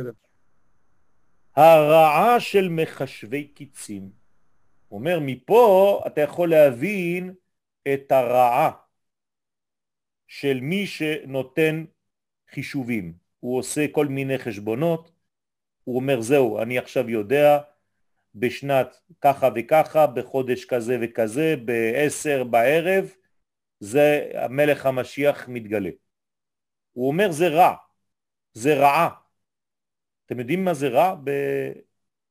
הרעה 1.55 2.39
של 2.39 2.69
מחשבי 2.69 3.43
קיצים. 3.43 4.09
הוא 4.87 4.99
אומר, 4.99 5.19
מפה 5.21 6.03
אתה 6.07 6.21
יכול 6.21 6.49
להבין 6.49 7.33
את 7.93 8.11
הרעה 8.11 8.71
של 10.27 10.59
מי 10.61 10.87
שנותן 10.87 11.85
חישובים. 12.49 13.13
הוא 13.39 13.57
עושה 13.57 13.85
כל 13.91 14.07
מיני 14.07 14.37
חשבונות, 14.37 15.11
הוא 15.83 15.95
אומר, 15.95 16.21
זהו, 16.21 16.61
אני 16.61 16.77
עכשיו 16.77 17.09
יודע 17.09 17.59
בשנת 18.35 19.01
ככה 19.21 19.49
וככה, 19.55 20.07
בחודש 20.07 20.65
כזה 20.65 20.97
וכזה, 21.01 21.55
בעשר 21.65 22.43
בערב, 22.43 23.11
זה 23.79 24.31
המלך 24.35 24.85
המשיח 24.85 25.47
מתגלה. 25.47 25.89
הוא 26.91 27.07
אומר 27.07 27.31
זה 27.31 27.47
רע, 27.47 27.75
זה 28.53 28.73
רעה. 28.79 29.09
אתם 30.25 30.39
יודעים 30.39 30.65
מה 30.65 30.73
זה 30.73 30.87
רע 30.87 31.15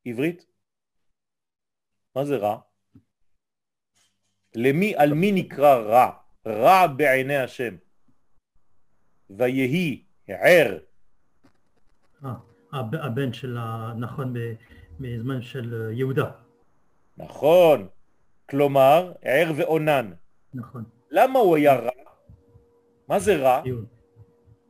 בעברית? 0.04 0.46
מה 2.16 2.24
זה 2.24 2.36
רע? 2.36 2.60
למי, 4.54 4.96
על 4.96 5.14
מי 5.14 5.32
נקרא 5.32 5.74
רע? 5.74 6.10
רע 6.46 6.86
בעיני 6.86 7.36
השם. 7.36 7.76
ויהי 9.30 10.04
ער. 10.28 10.78
אה, 12.24 12.34
הבן 12.72 13.32
של, 13.32 13.58
נכון, 13.96 14.34
מזמן 15.00 15.42
של 15.42 15.74
אה, 15.74 15.92
יהודה. 15.92 16.30
נכון, 17.16 17.88
כלומר 18.50 19.12
ער 19.22 19.52
ועונן. 19.56 20.12
נכון. 20.54 20.84
למה 21.10 21.38
הוא 21.38 21.56
היה 21.56 21.74
רע? 21.74 21.90
מה 23.08 23.18
זה 23.18 23.36
רע? 23.36 23.62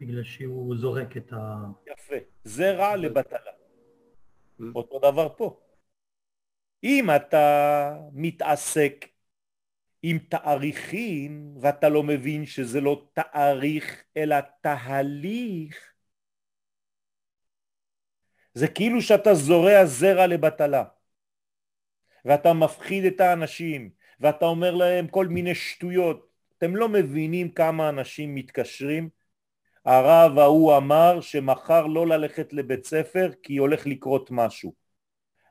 בגלל 0.00 0.22
שהוא 0.22 0.76
זורק 0.76 1.16
את 1.16 1.32
ה... 1.32 1.64
יפה, 1.86 2.16
זה 2.44 2.72
רע 2.72 2.96
לבטלה. 2.96 3.50
אותו 4.74 4.98
דבר 4.98 5.28
פה. 5.36 5.60
אם 6.84 7.06
אתה 7.16 7.96
מתעסק 8.12 9.06
עם 10.02 10.18
תאריכים 10.18 11.54
ואתה 11.60 11.88
לא 11.88 12.02
מבין 12.02 12.46
שזה 12.46 12.80
לא 12.80 13.06
תאריך 13.12 14.04
אלא 14.16 14.36
תהליך, 14.60 15.89
זה 18.54 18.68
כאילו 18.68 19.02
שאתה 19.02 19.34
זורע 19.34 19.84
זרע 19.84 20.26
לבטלה. 20.26 20.84
ואתה 22.24 22.52
מפחיד 22.52 23.04
את 23.04 23.20
האנשים 23.20 23.90
ואתה 24.20 24.44
אומר 24.44 24.74
להם 24.74 25.08
כל 25.08 25.26
מיני 25.26 25.54
שטויות. 25.54 26.26
אתם 26.58 26.76
לא 26.76 26.88
מבינים 26.88 27.50
כמה 27.50 27.88
אנשים 27.88 28.34
מתקשרים? 28.34 29.08
הרב 29.84 30.38
ההוא 30.38 30.76
אמר 30.76 31.20
שמחר 31.20 31.86
לא 31.86 32.06
ללכת 32.06 32.52
לבית 32.52 32.84
ספר 32.84 33.30
כי 33.42 33.56
הולך 33.56 33.86
לקרות 33.86 34.30
משהו. 34.30 34.74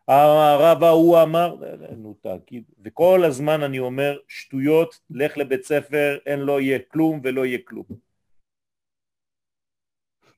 הרב 0.08 0.84
ההוא 0.84 1.22
אמר, 1.22 1.56
נו 1.98 2.16
תגיד, 2.22 2.64
וכל 2.86 3.24
הזמן 3.24 3.64
אני 3.64 3.80
אומר 3.80 4.18
שטויות, 4.28 5.00
לך 5.10 5.38
לבית 5.38 5.64
ספר, 5.64 6.18
אין 6.26 6.40
לא 6.40 6.62
יהיה 6.62 6.80
כלום 6.88 7.22
ולא 7.24 7.46
יהיה 7.46 7.60
כלום. 7.66 8.09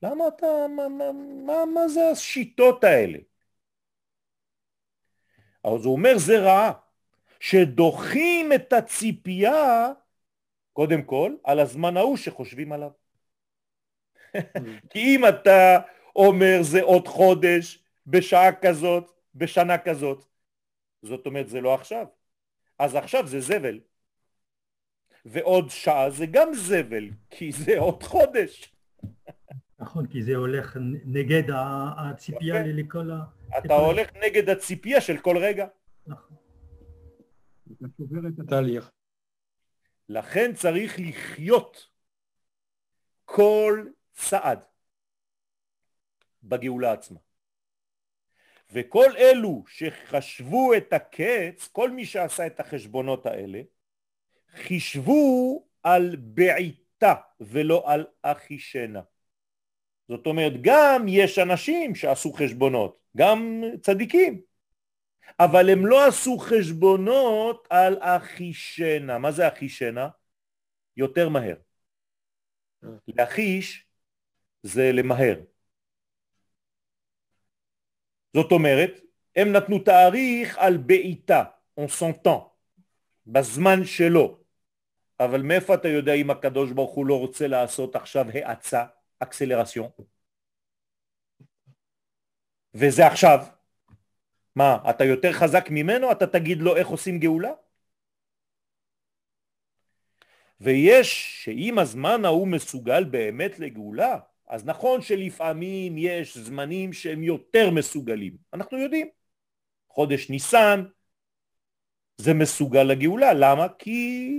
למה 0.02 0.28
אתה, 0.28 0.46
מה, 0.76 0.88
מה, 0.88 1.12
מה, 1.46 1.64
מה 1.74 1.88
זה 1.88 2.00
השיטות 2.12 2.84
האלה? 2.84 3.18
אז 5.64 5.84
הוא 5.84 5.92
אומר 5.92 6.18
זה 6.18 6.38
רע, 6.38 6.72
שדוחים 7.40 8.52
את 8.52 8.72
הציפייה 8.72 9.92
קודם 10.72 11.02
כל 11.02 11.36
על 11.44 11.60
הזמן 11.60 11.96
ההוא 11.96 12.16
שחושבים 12.16 12.72
עליו. 12.72 12.90
כי 14.90 14.98
אם 14.98 15.28
אתה 15.28 15.78
אומר 16.16 16.58
זה 16.62 16.82
עוד 16.82 17.08
חודש, 17.08 17.84
בשעה 18.06 18.60
כזאת, 18.62 19.12
בשנה 19.34 19.78
כזאת, 19.78 20.24
זאת 21.02 21.26
אומרת 21.26 21.48
זה 21.48 21.60
לא 21.60 21.74
עכשיו. 21.74 22.06
אז 22.78 22.94
עכשיו 22.94 23.26
זה 23.26 23.40
זבל. 23.40 23.80
ועוד 25.24 25.70
שעה 25.70 26.10
זה 26.10 26.26
גם 26.26 26.54
זבל, 26.54 27.08
כי 27.30 27.52
זה 27.52 27.78
עוד 27.78 28.02
חודש. 28.02 28.72
נכון, 29.82 30.06
כי 30.06 30.22
זה 30.22 30.36
הולך 30.36 30.76
נגד 31.04 31.42
הציפייה 31.96 32.62
לכל 32.62 33.10
ה... 33.10 33.24
אתה 33.58 33.74
הולך 33.74 34.10
נגד 34.24 34.48
הציפייה 34.48 35.00
של 35.00 35.18
כל 35.18 35.38
רגע. 35.38 35.66
נכון. 36.06 36.36
אתה 37.72 37.86
שובר 37.96 38.28
את 38.28 38.38
התהליך. 38.38 38.90
לכן 40.08 40.54
צריך 40.54 40.96
לחיות 40.98 41.88
כל 43.24 43.86
צעד 44.12 44.64
בגאולה 46.42 46.92
עצמה. 46.92 47.18
וכל 48.72 49.16
אלו 49.16 49.64
שחשבו 49.66 50.74
את 50.74 50.92
הקץ, 50.92 51.68
כל 51.72 51.90
מי 51.90 52.06
שעשה 52.06 52.46
את 52.46 52.60
החשבונות 52.60 53.26
האלה, 53.26 53.62
חישבו 54.54 55.66
על 55.82 56.16
בעיטה 56.16 57.14
ולא 57.40 57.92
על 57.92 58.06
אחישנה. 58.22 59.00
זאת 60.08 60.26
אומרת, 60.26 60.52
גם 60.60 61.04
יש 61.08 61.38
אנשים 61.38 61.94
שעשו 61.94 62.32
חשבונות, 62.32 62.98
גם 63.16 63.62
צדיקים, 63.82 64.42
אבל 65.40 65.70
הם 65.70 65.86
לא 65.86 66.06
עשו 66.06 66.38
חשבונות 66.38 67.66
על 67.70 67.96
אחישנה. 68.00 69.18
מה 69.18 69.32
זה 69.32 69.48
אחישנה? 69.48 70.08
יותר 70.96 71.28
מהר. 71.28 71.56
להחיש 73.08 73.86
זה 74.62 74.92
למהר. 74.92 75.40
זאת 78.36 78.52
אומרת, 78.52 79.00
הם 79.36 79.52
נתנו 79.52 79.78
תאריך 79.78 80.58
על 80.58 80.76
בעיטה, 80.76 81.44
on 81.80 81.82
s'entend, 81.82 82.48
בזמן 83.26 83.84
שלו. 83.84 84.38
אבל 85.20 85.42
מאיפה 85.42 85.74
אתה 85.74 85.88
יודע 85.88 86.14
אם 86.14 86.30
הקדוש 86.30 86.72
ברוך 86.72 86.94
הוא 86.94 87.06
לא 87.06 87.18
רוצה 87.18 87.46
לעשות 87.46 87.96
עכשיו 87.96 88.26
האצה, 88.30 88.84
אקסלרציון? 89.22 89.90
וזה 92.74 93.06
עכשיו. 93.06 93.46
מה, 94.56 94.78
אתה 94.90 95.04
יותר 95.04 95.32
חזק 95.32 95.64
ממנו? 95.70 96.12
אתה 96.12 96.26
תגיד 96.26 96.58
לו 96.58 96.76
איך 96.76 96.88
עושים 96.88 97.18
גאולה? 97.18 97.52
ויש 100.60 101.42
שאם 101.44 101.78
הזמן 101.78 102.24
ההוא 102.24 102.48
מסוגל 102.48 103.04
באמת 103.04 103.58
לגאולה, 103.58 104.18
אז 104.48 104.64
נכון 104.64 105.02
שלפעמים 105.02 105.98
יש 105.98 106.38
זמנים 106.38 106.92
שהם 106.92 107.22
יותר 107.22 107.70
מסוגלים, 107.70 108.36
אנחנו 108.52 108.78
יודעים. 108.78 109.08
חודש 109.88 110.30
ניסן 110.30 110.84
זה 112.16 112.34
מסוגל 112.34 112.82
לגאולה, 112.82 113.32
למה? 113.34 113.66
כי 113.78 114.30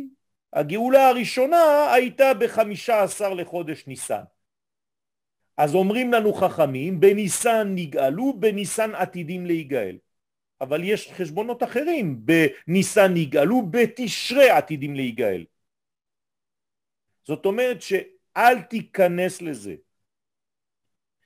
הגאולה 0.53 1.09
הראשונה 1.09 1.93
הייתה 1.93 2.33
בחמישה 2.33 3.03
עשר 3.03 3.33
לחודש 3.33 3.87
ניסן. 3.87 4.23
אז 5.57 5.75
אומרים 5.75 6.13
לנו 6.13 6.33
חכמים, 6.33 6.99
בניסן 6.99 7.71
נגאלו, 7.75 8.33
בניסן 8.39 8.95
עתידים 8.95 9.45
להיגאל. 9.45 9.97
אבל 10.61 10.83
יש 10.83 11.11
חשבונות 11.11 11.63
אחרים, 11.63 12.25
בניסן 12.25 13.13
נגאלו, 13.13 13.61
בתשרי 13.71 14.49
עתידים 14.49 14.95
להיגאל. 14.95 15.45
זאת 17.23 17.45
אומרת 17.45 17.81
שאל 17.81 18.61
תיכנס 18.69 19.41
לזה. 19.41 19.75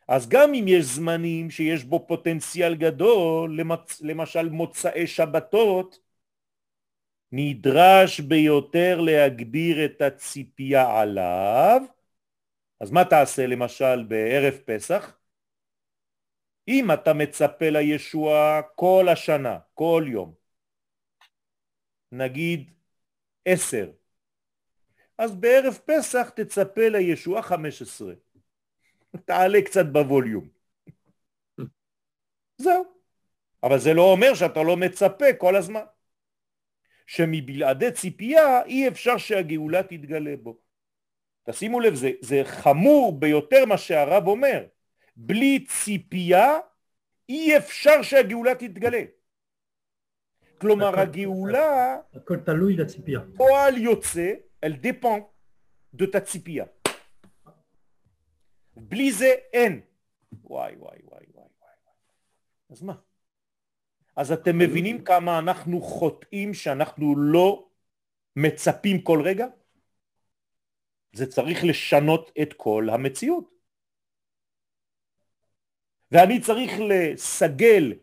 אז 0.07 0.29
גם 0.29 0.53
אם 0.53 0.65
יש 0.67 0.85
זמנים 0.85 1.49
שיש 1.49 1.83
בו 1.83 2.05
פוטנציאל 2.07 2.75
גדול, 2.75 3.59
למשל 4.01 4.49
מוצאי 4.49 5.07
שבתות, 5.07 5.99
נדרש 7.31 8.19
ביותר 8.19 9.01
להגביר 9.01 9.85
את 9.85 10.01
הציפייה 10.01 10.99
עליו. 10.99 11.81
אז 12.79 12.91
מה 12.91 13.05
תעשה 13.05 13.47
למשל 13.47 14.03
בערב 14.07 14.53
פסח? 14.65 15.17
אם 16.67 16.91
אתה 16.93 17.13
מצפה 17.13 17.69
לישוע 17.69 18.61
כל 18.75 19.05
השנה, 19.11 19.59
כל 19.73 20.05
יום, 20.07 20.33
נגיד 22.11 22.71
עשר, 23.45 23.91
אז 25.17 25.35
בערב 25.35 25.79
פסח 25.85 26.29
תצפה 26.35 26.89
לישוע 26.89 27.41
חמש 27.41 27.81
עשרה. 27.81 28.13
תעלה 29.25 29.61
קצת 29.65 29.85
בווליום. 29.85 30.47
זהו. 32.57 32.83
אבל 33.63 33.79
זה 33.79 33.93
לא 33.93 34.01
אומר 34.01 34.33
שאתה 34.33 34.63
לא 34.63 34.77
מצפה 34.77 35.25
כל 35.37 35.55
הזמן. 35.55 35.83
שמבלעדי 37.07 37.91
ציפייה 37.91 38.63
אי 38.63 38.87
אפשר 38.87 39.17
שהגאולה 39.17 39.83
תתגלה 39.83 40.35
בו. 40.43 40.66
תשימו 41.49 41.79
לב, 41.79 41.95
זה, 41.95 42.11
זה 42.21 42.41
חמור 42.45 43.19
ביותר 43.19 43.65
מה 43.65 43.77
שהרב 43.77 44.27
אומר. 44.27 44.65
בלי 45.15 45.65
ציפייה 45.65 46.53
אי 47.29 47.57
אפשר 47.57 48.01
שהגאולה 48.01 48.55
תתגלה. 48.55 49.03
כלומר 50.57 50.99
הגאולה... 50.99 51.97
הכל 52.13 52.37
תלוי 52.45 52.75
לציפייה. 52.75 53.19
פועל 53.37 53.77
יוצא, 53.77 54.33
אל 54.63 54.73
דפן 54.73 55.19
דת 55.93 56.15
הציפייה. 56.15 56.65
בלי 58.75 59.11
זה 59.11 59.35
אין. 59.53 59.81
וואי 60.43 60.75
וואי 60.75 60.97
וואי 61.03 61.25
וואי 61.33 61.47
וואי. 61.61 61.95
אז 62.69 62.81
מה? 62.81 62.93
אז 64.15 64.31
אתם 64.31 64.57
מבינים 64.57 65.03
כמה 65.03 65.39
אנחנו 65.39 65.81
חוטאים 65.81 66.53
שאנחנו 66.53 67.15
לא 67.17 67.69
מצפים 68.35 69.01
כל 69.01 69.21
רגע? 69.25 69.47
זה 71.17 71.31
צריך 71.31 71.63
לשנות 71.63 72.31
את 72.41 72.53
כל 72.53 72.87
המציאות. 72.93 73.53
ואני 76.11 76.41
צריך 76.41 76.71
לסגל 76.89 77.93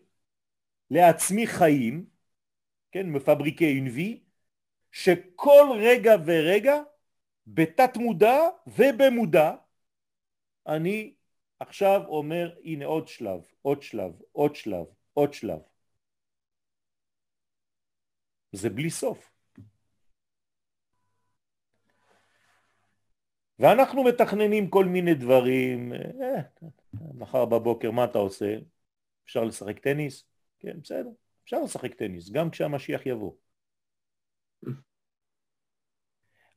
לעצמי 0.91 1.47
חיים, 1.47 2.07
כן, 2.93 3.11
מפבריקי 3.11 3.67
אינבי, 3.67 4.23
שכל 4.93 5.67
רגע 5.81 6.13
ורגע 6.27 6.75
בתת 7.47 7.97
מודע 7.97 8.39
ובמודע 8.67 9.55
אני 10.67 11.15
עכשיו 11.61 12.01
אומר 12.07 12.57
הנה 12.65 12.85
עוד 12.85 13.09
שלב, 13.09 13.41
עוד 13.63 13.83
שלב, 13.83 14.13
עוד 14.33 14.55
שלב, 14.55 14.87
עוד 15.13 15.33
שלב. 15.33 15.61
זה 18.53 18.71
בלי 18.71 18.91
סוף. 18.91 19.34
ואנחנו 23.65 24.05
מתכננים 24.05 24.71
כל 24.71 24.85
מיני 24.85 25.15
דברים, 25.15 25.93
אה, 25.93 26.41
מחר 27.15 27.45
בבוקר 27.45 27.91
מה 27.91 28.05
אתה 28.05 28.19
עושה? 28.19 28.57
אפשר 29.25 29.45
לשחק 29.45 29.79
טניס? 29.79 30.25
כן, 30.59 30.81
בסדר, 30.81 31.11
אפשר 31.45 31.63
לשחק 31.63 31.95
טניס, 31.95 32.31
גם 32.31 32.51
כשהמשיח 32.51 33.07
יבוא. 33.07 33.33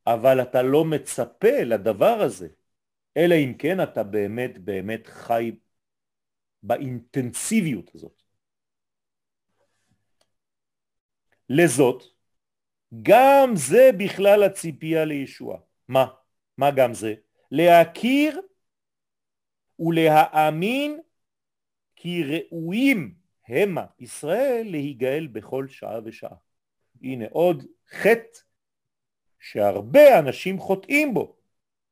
אבל 0.05 0.41
אתה 0.41 0.61
לא 0.61 0.85
מצפה 0.85 1.63
לדבר 1.65 2.21
הזה, 2.21 2.47
אלא 3.17 3.35
אם 3.35 3.53
כן 3.59 3.83
אתה 3.83 4.03
באמת 4.03 4.57
באמת 4.57 5.07
חי 5.07 5.51
באינטנסיביות 6.63 7.95
הזאת. 7.95 8.23
לזאת, 11.49 12.03
גם 13.01 13.49
זה 13.55 13.89
בכלל 13.97 14.43
הציפייה 14.43 15.05
לישוע. 15.05 15.59
מה? 15.87 16.05
מה 16.57 16.71
גם 16.71 16.93
זה? 16.93 17.13
להכיר 17.51 18.41
ולהאמין 19.79 20.99
כי 21.95 22.23
ראויים 22.23 23.15
המה 23.47 23.85
ישראל 23.99 24.67
להיגאל 24.71 25.27
בכל 25.31 25.67
שעה 25.67 25.99
ושעה. 26.05 26.35
הנה 27.01 27.25
עוד 27.31 27.63
חטא 27.89 28.39
שהרבה 29.39 30.19
אנשים 30.19 30.59
חוטאים 30.59 31.13
בו. 31.13 31.35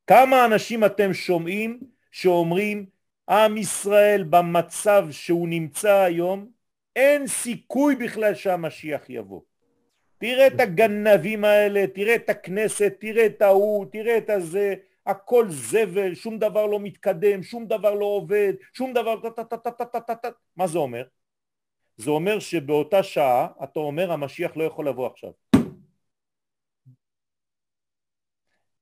כמה 0.08 0.46
אנשים 0.46 0.86
אתם 0.86 1.14
שומעים 1.14 1.80
שאומרים 2.12 2.86
עם 3.30 3.58
ישראל 3.58 4.24
במצב 4.30 5.08
שהוא 5.12 5.48
נמצא 5.50 5.94
היום 5.94 6.52
אין 6.96 7.28
סיכוי 7.28 7.96
בכלל 7.96 8.36
שהמשיח 8.36 9.10
יבוא. 9.10 9.42
תראה 10.26 10.48
את 10.48 10.60
הגנבים 10.60 11.46
האלה, 11.46 11.88
תראה 11.88 12.16
את 12.16 12.30
הכנסת, 12.30 12.94
תראה 13.00 13.26
את 13.26 13.42
ההוא, 13.42 13.86
תראה 13.92 14.18
את 14.18 14.30
הזה, 14.30 14.76
הכל 15.06 15.46
זבל, 15.50 16.16
שום 16.16 16.40
דבר 16.40 16.66
לא 16.66 16.80
מתקדם, 16.80 17.44
שום 17.44 17.68
דבר 17.68 17.94
לא 17.94 18.06
עובד, 18.06 18.54
שום 18.74 18.94
דבר... 18.94 19.16
מה 20.56 20.68
זה 20.68 20.78
אומר? 20.78 21.04
זה 21.98 22.10
אומר 22.10 22.40
שבאותה 22.40 23.04
שעה 23.04 23.48
אתה 23.64 23.80
אומר 23.80 24.12
המשיח 24.12 24.58
לא 24.58 24.64
יכול 24.64 24.88
לבוא 24.88 25.08
עכשיו. 25.08 25.32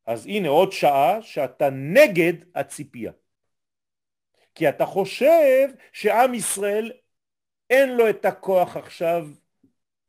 אז 0.06 0.26
הנה 0.26 0.50
עוד 0.50 0.72
שעה 0.72 1.22
שאתה 1.22 1.70
נגד 1.70 2.34
הציפייה. 2.56 3.12
כי 4.56 4.70
אתה 4.70 4.86
חושב 4.86 5.70
שעם 5.94 6.34
ישראל 6.34 6.92
אין 7.70 7.90
לו 7.90 8.10
את 8.10 8.26
הכוח 8.26 8.78
עכשיו 8.78 9.28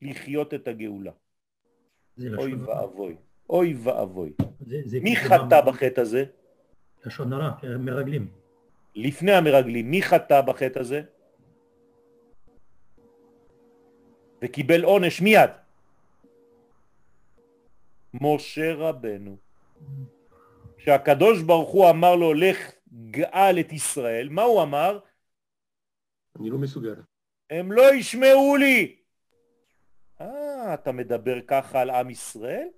לחיות 0.03 0.55
את 0.55 0.69
הגאולה. 0.69 1.13
אוי 2.19 2.55
ואבוי, 2.55 3.17
אוי 3.51 3.75
ואבוי. 3.75 4.33
מי 5.03 5.17
חטא 5.17 5.61
בחטא 5.61 6.01
הזה? 6.01 6.25
לשון 7.07 7.33
הרע, 7.33 7.51
מרגלים. 7.79 8.29
לפני 8.95 9.33
המרגלים, 9.33 9.91
מי 9.91 10.03
חטא 10.03 10.41
בחטא 10.41 10.79
הזה? 10.79 11.03
וקיבל 14.43 14.85
עונש 14.85 15.21
מיד. 15.21 15.51
משה 18.15 18.75
רבנו. 18.75 19.37
שהקדוש 20.79 21.43
ברוך 21.43 21.71
הוא 21.71 21.91
אמר 21.91 22.17
לו 22.17 22.35
לך 22.35 22.73
גאל 23.11 23.61
את 23.61 23.73
ישראל, 23.73 24.29
מה 24.29 24.43
הוא 24.43 24.63
אמר? 24.63 24.99
אני 26.41 26.51
לא 26.51 26.59
מסוגל. 26.59 26.95
הם 27.51 27.73
לא 27.73 27.95
ישמעו 27.95 28.57
לי. 28.57 28.97
אתה 30.65 30.93
מדבר 30.93 31.41
ככה 31.47 31.81
על 31.81 31.91
עם 31.91 32.11
ישראל? 32.11 32.69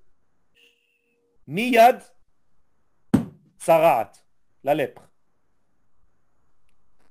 מיד 1.49 1.97
צרעת 3.57 4.23
ללפח. 4.65 5.11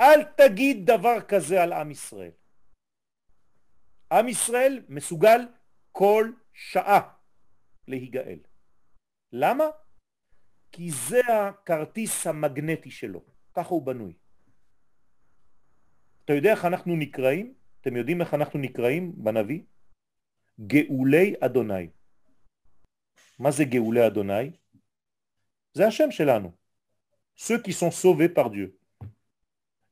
אל 0.01 0.23
תגיד 0.23 0.85
דבר 0.91 1.21
כזה 1.21 1.63
על 1.63 1.73
עם 1.73 1.91
ישראל. 1.91 2.31
עם 4.11 4.27
ישראל 4.27 4.83
מסוגל 4.89 5.39
כל 5.91 6.31
שעה 6.53 7.01
להיגאל. 7.87 8.39
למה? 9.31 9.63
כי 10.71 10.91
זה 10.91 11.21
הכרטיס 11.27 12.27
המגנטי 12.27 12.91
שלו, 12.91 13.23
ככה 13.53 13.69
הוא 13.69 13.85
בנוי. 13.85 14.13
אתה 16.25 16.33
יודע 16.33 16.51
איך 16.51 16.65
אנחנו 16.65 16.95
נקראים? 16.95 17.53
אתם 17.81 17.95
יודעים 17.95 18.21
איך 18.21 18.33
אנחנו 18.33 18.59
נקראים 18.59 19.23
בנביא? 19.23 19.61
גאולי 20.59 21.33
אדוני. 21.39 21.87
מה 23.39 23.51
זה 23.51 23.63
גאולי 23.63 24.07
אדוני? 24.07 24.51
זה 25.73 25.87
השם 25.87 26.11
שלנו. 26.11 26.51
ceux 27.35 27.61
qui 27.61 27.73
sont 27.73 27.91
sauvés 27.91 28.29
par 28.29 28.49
Dieu. 28.49 28.69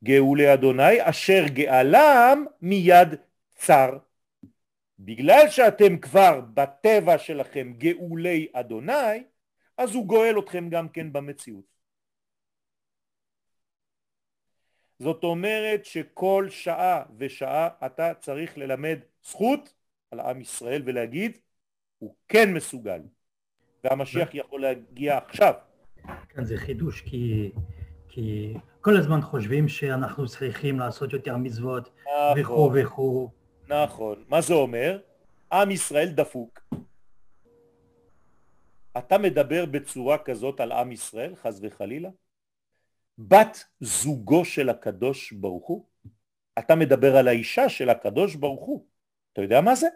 גאולי 0.04 0.54
אדוני 0.54 1.10
אשר 1.10 1.44
גאלם 1.48 2.46
מיד 2.62 3.08
צר. 3.56 3.98
בגלל 5.00 5.50
שאתם 5.50 5.98
כבר 5.98 6.42
בטבע 6.54 7.18
שלכם 7.18 7.74
גאולי 7.78 8.48
אדוני, 8.54 9.24
אז 9.78 9.96
הוא 9.96 10.08
גואל 10.08 10.40
אתכם 10.40 10.70
גם 10.70 10.90
כן 10.90 11.14
במציאות. 11.14 11.74
זאת 15.00 15.24
אומרת 15.24 15.86
שכל 15.86 16.48
שעה 16.50 17.04
ושעה 17.18 17.70
אתה 17.86 18.14
צריך 18.14 18.58
ללמד 18.58 19.00
זכות 19.24 19.74
על 20.14 20.20
עם 20.20 20.42
ישראל 20.42 20.82
ולהגיד 20.86 21.38
הוא 21.98 22.16
כן 22.28 22.54
מסוגל 22.54 23.02
והמשיח 23.84 24.30
יכול 24.34 24.62
להגיע 24.62 25.18
עכשיו. 25.18 25.54
כן 26.30 26.44
זה 26.44 26.58
חידוש 26.58 27.02
כי, 27.02 27.52
כי 28.10 28.54
כל 28.82 28.98
הזמן 28.98 29.22
חושבים 29.22 29.68
שאנחנו 29.68 30.28
צריכים 30.28 30.80
לעשות 30.80 31.14
יותר 31.14 31.38
מצוות 31.38 31.90
נכון, 32.06 32.42
וכו' 32.42 32.72
וכו'. 32.76 33.30
נכון, 33.68 34.24
מה 34.28 34.42
זה 34.42 34.54
אומר? 34.54 35.00
עם 35.52 35.72
ישראל 35.72 36.10
דפוק. 36.10 36.60
אתה 38.98 39.18
מדבר 39.18 39.66
בצורה 39.66 40.18
כזאת 40.18 40.60
על 40.60 40.72
עם 40.72 40.92
ישראל, 40.92 41.36
חז 41.36 41.60
וחלילה? 41.64 42.10
בת 43.18 43.64
זוגו 43.80 44.46
של 44.46 44.70
הקדוש 44.70 45.32
ברוך 45.32 45.68
הוא? 45.68 45.86
אתה 46.60 46.76
מדבר 46.76 47.16
על 47.16 47.28
האישה 47.28 47.70
של 47.70 47.90
הקדוש 47.90 48.36
ברוך 48.36 48.66
הוא. 48.66 48.86
אתה 49.34 49.42
יודע 49.42 49.62
מה 49.62 49.76
זה? 49.76 49.88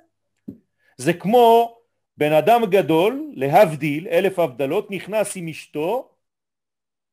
זה 0.97 1.13
כמו 1.13 1.77
בן 2.17 2.31
אדם 2.33 2.61
גדול, 2.71 3.33
להבדיל, 3.35 4.07
אלף 4.07 4.39
הבדלות, 4.39 4.91
נכנס 4.91 5.37
עם 5.37 5.47
אשתו, 5.47 6.15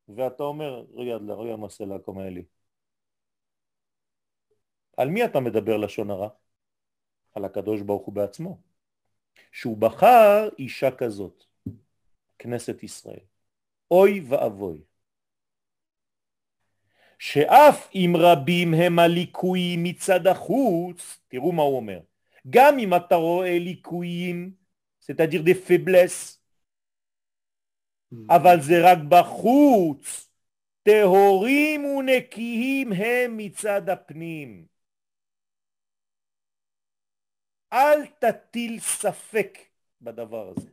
ואתה 0.09 0.43
אומר, 0.43 0.85
רגע, 0.95 1.17
רגע, 1.35 1.57
מסלה 1.57 1.99
קומלי. 1.99 2.45
על 4.97 5.09
מי 5.09 5.25
אתה 5.25 5.41
מדבר 5.41 5.77
לשון 5.77 6.11
הרע? 6.11 6.29
על 7.35 7.45
הקדוש 7.45 7.81
ברוך 7.81 8.07
הוא 8.07 8.15
בעצמו. 8.15 8.59
שהוא 9.53 9.77
בחר 9.77 10.49
אישה 10.59 10.91
כזאת, 10.91 11.45
כנסת 12.39 12.83
ישראל. 12.83 13.25
אוי 13.91 14.21
ואבוי. 14.29 14.81
שאף 17.19 17.91
אם 17.95 18.13
רבים 18.19 18.75
הם 18.75 18.99
הליקויים 18.99 19.85
מצד 19.85 20.27
החוץ, 20.27 21.21
תראו 21.29 21.53
מה 21.53 21.63
הוא 21.63 21.77
אומר, 21.77 22.01
גם 22.51 22.79
אם 22.79 22.95
אתה 22.95 23.15
רואה 23.15 23.59
ליקויים, 23.59 24.55
c'est-à-dire 25.01 25.43
des 25.43 25.69
faiblesses, 25.69 26.39
אבל 28.29 28.57
זה 28.61 28.75
רק 28.85 28.99
בחוץ, 29.09 30.29
טהורים 30.83 31.85
ונקיים 31.85 32.93
הם 32.93 33.37
מצד 33.37 33.89
הפנים. 33.89 34.67
אל 37.73 38.07
תטיל 38.07 38.81
ספק 38.81 39.59
בדבר 40.01 40.53
הזה. 40.57 40.71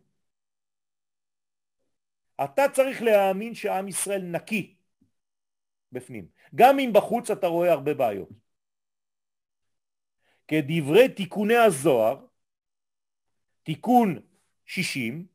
אתה 2.43 2.61
צריך 2.73 3.01
להאמין 3.01 3.55
שעם 3.55 3.87
ישראל 3.87 4.21
נקי 4.21 4.75
בפנים, 5.91 6.27
גם 6.55 6.79
אם 6.79 6.91
בחוץ 6.93 7.31
אתה 7.31 7.47
רואה 7.47 7.71
הרבה 7.71 7.93
בעיות. 7.93 8.29
כדברי 10.51 11.09
תיקוני 11.09 11.55
הזוהר, 11.55 12.25
תיקון 13.63 14.19
60, 14.65 15.25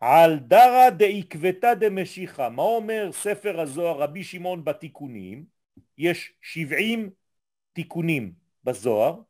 על 0.00 0.38
דרא 0.38 0.90
דעקבתא 0.90 1.74
דמשיחא, 1.74 2.48
מה 2.48 2.62
אומר 2.62 3.12
ספר 3.12 3.60
הזוהר 3.60 4.02
רבי 4.02 4.24
שמעון 4.24 4.64
בתיקונים? 4.64 5.44
יש 5.98 6.32
70 6.42 7.10
תיקונים 7.72 8.32
בזוהר, 8.64 9.20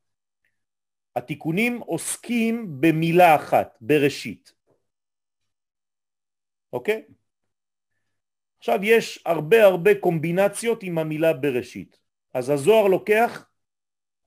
התיקונים 1.17 1.81
עוסקים 1.81 2.81
במילה 2.81 3.37
אחת, 3.37 3.79
בראשית. 3.81 4.53
אוקיי? 6.73 7.05
עכשיו 8.59 8.79
יש 8.83 9.23
הרבה 9.27 9.65
הרבה 9.65 9.91
קומבינציות 10.01 10.83
עם 10.83 10.99
המילה 10.99 11.33
בראשית. 11.33 11.99
אז 12.35 12.51
הזוהר 12.51 12.87
לוקח 12.87 13.54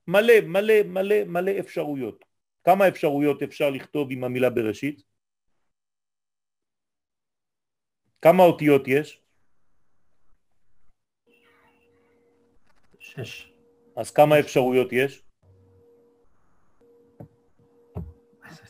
מלא 0.08 0.40
מלא 0.46 0.82
מלא 0.84 1.24
מלא 1.26 1.52
אפשרויות. 1.60 2.24
כמה 2.64 2.88
אפשרויות 2.88 3.42
אפשר 3.42 3.70
לכתוב 3.70 4.08
עם 4.10 4.24
המילה 4.24 4.50
בראשית? 4.50 5.02
כמה 8.22 8.42
אותיות 8.42 8.88
יש? 8.88 9.22
שש. 12.98 13.52
אז 13.96 14.10
כמה 14.10 14.40
אפשרויות 14.40 14.88
יש? 14.92 15.22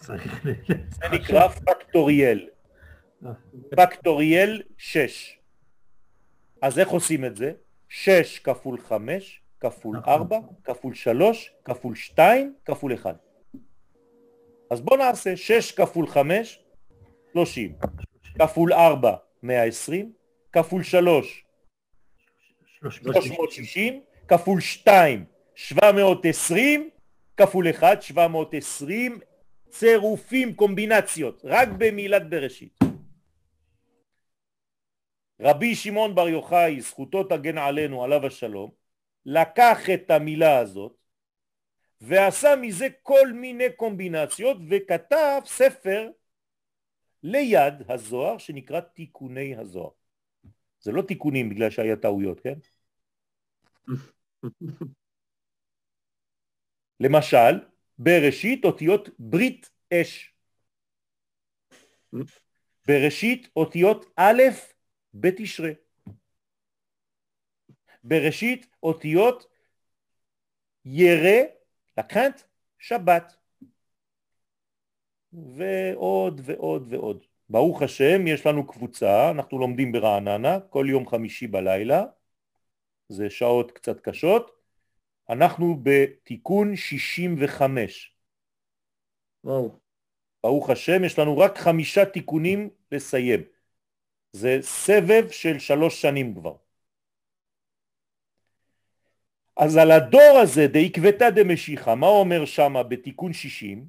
זה 0.00 1.08
נקרא 1.12 1.48
פקטוריאל. 1.48 2.48
פקטוריאל 3.76 4.62
6. 4.78 5.38
אז 6.62 6.78
איך 6.78 6.88
עושים 6.88 7.24
את 7.24 7.36
זה? 7.36 7.52
6 7.88 8.38
כפול 8.38 8.80
5 8.80 9.42
כפול 9.60 10.00
4 10.08 10.38
נכון. 10.38 10.54
כפול 10.64 10.94
3 10.94 11.54
כפול 11.64 11.94
2 11.94 12.54
כפול 12.64 12.94
1. 12.94 13.16
אז 14.70 14.80
בוא 14.80 14.96
נעשה 14.96 15.36
6 15.36 15.72
כפול 15.72 16.06
5 16.06 16.64
30 17.32 17.74
כפול 18.38 18.72
4 18.72 19.16
120 19.42 20.12
כפול 20.52 20.82
3 20.82 21.44
360 22.90 24.00
כפול 24.28 24.60
2 24.60 25.24
720 25.54 26.90
כפול 27.36 27.70
1 27.70 28.02
720 28.02 29.18
צירופים, 29.70 30.54
קומבינציות, 30.54 31.42
רק 31.44 31.68
במילת 31.78 32.30
בראשית. 32.30 32.78
רבי 35.40 35.74
שמעון 35.74 36.14
בר 36.14 36.28
יוחאי, 36.28 36.80
זכותו 36.80 37.24
תגן 37.24 37.58
עלינו, 37.58 38.04
עליו 38.04 38.26
השלום, 38.26 38.70
לקח 39.30 39.78
את 39.94 40.10
המילה 40.10 40.58
הזאת 40.58 40.96
ועשה 42.00 42.48
מזה 42.60 42.86
כל 43.02 43.32
מיני 43.32 43.72
קומבינציות 43.76 44.56
וכתב 44.70 45.40
ספר 45.44 46.10
ליד 47.22 47.74
הזוהר 47.88 48.38
שנקרא 48.38 48.80
תיקוני 48.80 49.56
הזוהר. 49.56 49.90
זה 50.80 50.92
לא 50.92 51.02
תיקונים 51.02 51.48
בגלל 51.48 51.70
שהיה 51.70 51.96
טעויות, 51.96 52.40
כן? 52.40 52.58
למשל, 57.00 57.68
בראשית 57.98 58.64
אותיות 58.64 59.08
ברית 59.18 59.70
אש. 59.92 60.34
בראשית 62.88 63.48
אותיות 63.56 64.12
א' 64.16 64.42
בתשרה. 65.14 65.70
בראשית 68.04 68.66
אותיות 68.82 69.46
ירא, 70.84 71.42
לקחת, 71.98 72.42
שבת. 72.78 73.36
ועוד 75.32 76.40
ועוד 76.44 76.92
ועוד. 76.92 77.24
ברוך 77.48 77.82
השם, 77.82 78.26
יש 78.26 78.46
לנו 78.46 78.66
קבוצה, 78.66 79.30
אנחנו 79.30 79.58
לומדים 79.58 79.92
ברעננה 79.92 80.60
כל 80.70 80.86
יום 80.88 81.08
חמישי 81.08 81.46
בלילה, 81.46 82.04
זה 83.08 83.30
שעות 83.30 83.72
קצת 83.72 84.00
קשות, 84.00 84.50
אנחנו 85.30 85.76
בתיקון 85.82 86.76
65. 86.76 88.14
וואו. 89.44 89.78
ברוך 90.42 90.70
השם, 90.70 91.04
יש 91.04 91.18
לנו 91.18 91.38
רק 91.38 91.58
חמישה 91.58 92.04
תיקונים 92.04 92.70
לסיים. 92.92 93.40
זה 94.32 94.58
סבב 94.60 95.30
של 95.30 95.58
שלוש 95.58 96.02
שנים 96.02 96.34
כבר. 96.34 96.67
אז 99.58 99.76
על 99.76 99.90
הדור 99.90 100.38
הזה, 100.42 100.66
דעקבתא 100.72 101.30
דמשיחא, 101.30 101.94
מה 101.94 102.06
אומר 102.06 102.44
שם 102.44 102.74
בתיקון 102.88 103.32
60? 103.32 103.88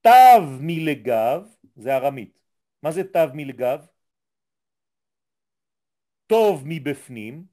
תו 0.00 0.10
מלגב, 0.60 1.42
זה 1.76 1.96
ארמית. 1.96 2.40
מה 2.82 2.92
זה 2.92 3.04
תו 3.04 3.34
מלגב? 3.34 3.86
טוב 6.26 6.62
מבפנים, 6.66 7.44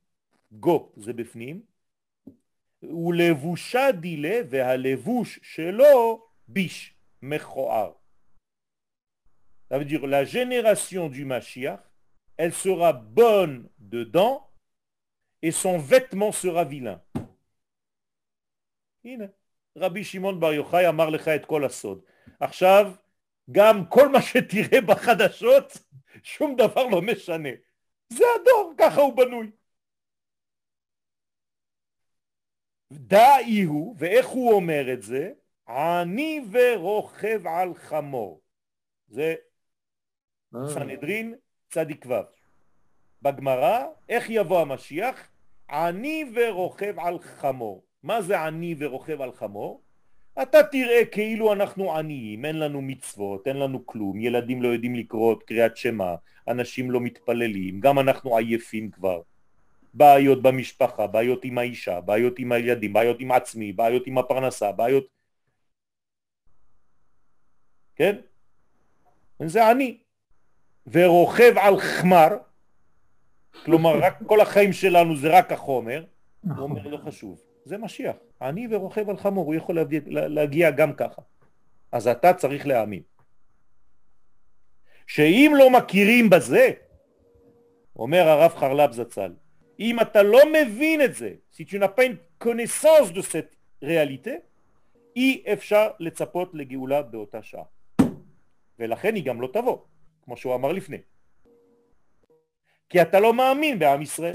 גו 0.51 0.91
זה 0.97 1.13
בפנים, 1.13 1.61
ולבושה 2.83 3.91
דילה 3.91 4.39
והלבוש 4.49 5.39
שלו 5.43 6.27
ביש, 6.47 6.93
מכוער. 7.21 7.91
Ça 9.69 9.77
veut 9.79 9.85
dire 9.85 10.07
la 10.07 10.23
génération 10.23 11.09
du 11.09 11.25
Mashiach, 11.25 11.83
elle 12.37 12.53
sera 12.53 12.93
bonne 12.93 13.67
dedans 13.79 14.46
et 15.41 15.51
son 15.51 15.77
vêtement 15.77 16.31
sera 16.31 16.63
vilain. 16.63 16.99
הנה, 19.05 19.25
רבי 19.77 20.03
שמעון 20.03 20.39
בר 20.39 20.53
יוחאי 20.53 20.87
אמר 20.89 21.09
לך 21.09 21.27
את 21.27 21.45
כל 21.45 21.65
הסוד. 21.65 22.01
עכשיו, 22.39 22.91
גם 23.51 23.85
כל 23.89 24.09
מה 24.09 24.21
שתראה 24.21 24.81
בחדשות, 24.81 25.77
שום 26.23 26.55
דבר 26.55 26.87
לא 26.87 27.01
משנה. 27.01 27.49
זה 28.09 28.23
הדור, 28.35 28.73
ככה 28.77 29.01
הוא 29.01 29.17
בנוי. 29.17 29.51
דאי 32.91 33.61
הוא, 33.61 33.95
ואיך 33.97 34.27
הוא 34.27 34.53
אומר 34.53 34.93
את 34.93 35.01
זה? 35.01 35.31
עני 35.67 36.41
ורוכב 36.51 37.47
על 37.47 37.73
חמור. 37.75 38.41
זה. 39.07 39.35
סנהדרין 40.67 41.35
צדיק 41.69 42.05
ו'. 42.05 42.36
בגמרא, 43.21 43.85
איך 44.09 44.29
יבוא 44.29 44.61
המשיח? 44.61 45.29
עני 45.69 46.25
ורוכב 46.35 46.99
על 46.99 47.19
חמור. 47.19 47.83
מה 48.03 48.21
זה 48.21 48.41
עני 48.41 48.75
ורוכב 48.79 49.21
על 49.21 49.31
חמור? 49.31 49.81
אתה 50.41 50.63
תראה 50.63 51.05
כאילו 51.11 51.53
אנחנו 51.53 51.97
עניים, 51.97 52.45
אין 52.45 52.59
לנו 52.59 52.81
מצוות, 52.81 53.47
אין 53.47 53.57
לנו 53.57 53.85
כלום, 53.85 54.19
ילדים 54.19 54.61
לא 54.61 54.67
יודעים 54.67 54.95
לקרוא 54.95 55.33
את 55.33 55.43
קריאת 55.43 55.77
שמע, 55.77 56.15
אנשים 56.47 56.91
לא 56.91 57.01
מתפללים, 57.01 57.79
גם 57.79 57.99
אנחנו 57.99 58.37
עייפים 58.37 58.91
כבר. 58.91 59.21
בעיות 59.93 60.41
במשפחה, 60.41 61.07
בעיות 61.07 61.45
עם 61.45 61.57
האישה, 61.57 62.01
בעיות 62.01 62.39
עם 62.39 62.51
הילדים, 62.51 62.93
בעיות 62.93 63.19
עם 63.19 63.31
עצמי, 63.31 63.73
בעיות 63.73 64.07
עם 64.07 64.17
הפרנסה, 64.17 64.71
בעיות... 64.71 65.07
כן? 67.95 68.15
זה 69.45 69.71
אני. 69.71 69.97
ורוכב 70.87 71.53
על 71.57 71.79
חמר, 71.79 72.37
כלומר 73.65 73.99
רק 74.01 74.17
כל 74.25 74.41
החיים 74.41 74.73
שלנו 74.73 75.15
זה 75.15 75.37
רק 75.37 75.51
החומר, 75.51 76.05
הוא 76.43 76.57
אומר 76.57 76.87
לא 76.87 76.97
חשוב. 76.97 77.41
זה 77.65 77.77
משיח. 77.77 78.15
אני 78.41 78.67
ורוכב 78.71 79.09
על 79.09 79.17
חמור, 79.17 79.45
הוא 79.45 79.55
יכול 79.55 79.75
להגיע, 79.75 79.99
להגיע 80.07 80.71
גם 80.71 80.93
ככה. 80.93 81.21
אז 81.91 82.07
אתה 82.07 82.33
צריך 82.33 82.67
להאמין. 82.67 83.01
שאם 85.07 85.53
לא 85.57 85.69
מכירים 85.69 86.29
בזה, 86.29 86.71
אומר 87.95 88.27
הרב 88.27 88.55
חרלב 88.55 88.91
זצ"ל, 88.91 89.33
אם 89.79 89.99
אתה 89.99 90.23
לא 90.23 90.39
מבין 90.53 91.01
את 91.01 91.15
זה, 91.15 91.33
si 91.53 91.65
tu 91.65 91.77
n'as 91.79 91.99
pas 91.99 92.03
une 92.03 92.43
connaissance 92.43 93.11
de 93.13 93.21
cette 93.21 93.55
réalité, 93.83 94.29
אי 95.15 95.43
אפשר 95.53 95.89
לצפות 95.99 96.51
לגאולה 96.53 97.01
באותה 97.01 97.43
שעה. 97.43 97.63
ולכן 98.79 99.15
היא 99.15 99.23
גם 99.23 99.41
לא 99.41 99.49
תבוא, 99.53 99.77
כמו 100.23 100.37
שהוא 100.37 100.55
אמר 100.55 100.71
לפני. 100.71 100.97
כי 102.89 103.01
אתה 103.01 103.19
לא 103.19 103.33
מאמין 103.33 103.79
בעם 103.79 104.01
ישראל. 104.01 104.33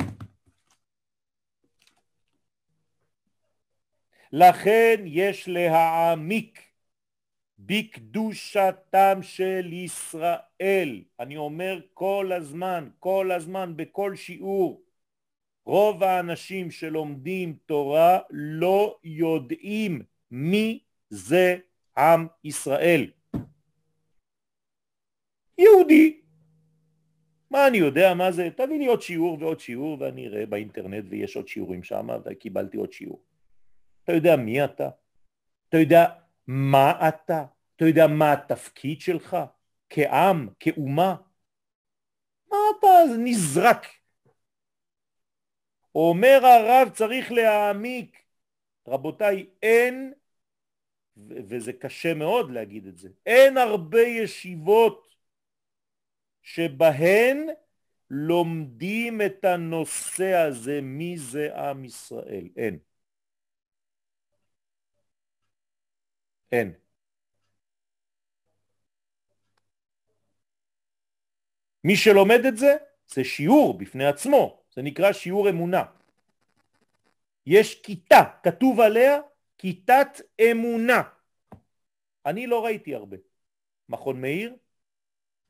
לכן 4.32 5.04
יש 5.04 5.48
להעמיק 5.48 6.72
בקדושתם 7.58 9.18
של 9.22 9.72
ישראל. 9.72 11.02
אני 11.20 11.36
אומר 11.36 11.80
כל 11.94 12.30
הזמן, 12.36 12.88
כל 12.98 13.30
הזמן, 13.32 13.72
בכל 13.76 14.16
שיעור. 14.16 14.82
רוב 15.64 16.02
האנשים 16.02 16.70
שלומדים 16.70 17.56
תורה 17.66 18.18
לא 18.30 18.98
יודעים 19.04 20.02
מי 20.30 20.84
זה 21.10 21.56
עם 21.96 22.26
ישראל. 22.44 23.10
יהודי. 25.58 26.21
מה 27.52 27.68
אני 27.68 27.78
יודע 27.78 28.14
מה 28.14 28.32
זה? 28.32 28.48
תביא 28.56 28.78
לי 28.78 28.86
עוד 28.86 29.02
שיעור 29.02 29.38
ועוד 29.40 29.60
שיעור 29.60 29.96
ואני 30.00 30.26
אראה 30.26 30.46
באינטרנט 30.46 31.04
ויש 31.08 31.36
עוד 31.36 31.48
שיעורים 31.48 31.82
שם 31.82 32.08
וקיבלתי 32.24 32.76
עוד 32.76 32.92
שיעור. 32.92 33.22
אתה 34.04 34.12
יודע 34.12 34.36
מי 34.36 34.64
אתה? 34.64 34.88
אתה 35.68 35.76
יודע 35.76 36.04
מה 36.46 37.08
אתה? 37.08 37.44
אתה 37.76 37.84
יודע 37.84 38.06
מה 38.06 38.32
התפקיד 38.32 39.00
שלך? 39.00 39.36
כעם, 39.90 40.48
כאומה? 40.60 41.16
מה 42.50 42.58
אתה 42.78 42.88
נזרק? 43.18 43.86
אומר 45.94 46.40
הרב 46.42 46.88
צריך 46.88 47.32
להעמיק. 47.32 48.22
רבותיי, 48.88 49.46
אין, 49.62 50.12
וזה 51.26 51.72
קשה 51.72 52.14
מאוד 52.14 52.50
להגיד 52.50 52.86
את 52.86 52.96
זה, 52.98 53.08
אין 53.26 53.58
הרבה 53.58 54.02
ישיבות 54.02 55.11
שבהן 56.42 57.48
לומדים 58.10 59.20
את 59.22 59.44
הנושא 59.44 60.34
הזה, 60.34 60.80
מי 60.82 61.18
זה 61.18 61.48
עם 61.56 61.84
ישראל, 61.84 62.48
אין. 62.56 62.78
אין. 66.52 66.72
מי 71.84 71.96
שלומד 71.96 72.46
את 72.48 72.56
זה, 72.56 72.76
זה 73.06 73.24
שיעור 73.24 73.78
בפני 73.78 74.06
עצמו, 74.06 74.62
זה 74.74 74.82
נקרא 74.82 75.12
שיעור 75.12 75.50
אמונה. 75.50 75.84
יש 77.46 77.82
כיתה, 77.82 78.24
כתוב 78.42 78.80
עליה 78.80 79.20
כיתת 79.58 80.20
אמונה. 80.50 81.02
אני 82.26 82.46
לא 82.46 82.64
ראיתי 82.64 82.94
הרבה. 82.94 83.16
מכון 83.88 84.20
מאיר, 84.20 84.56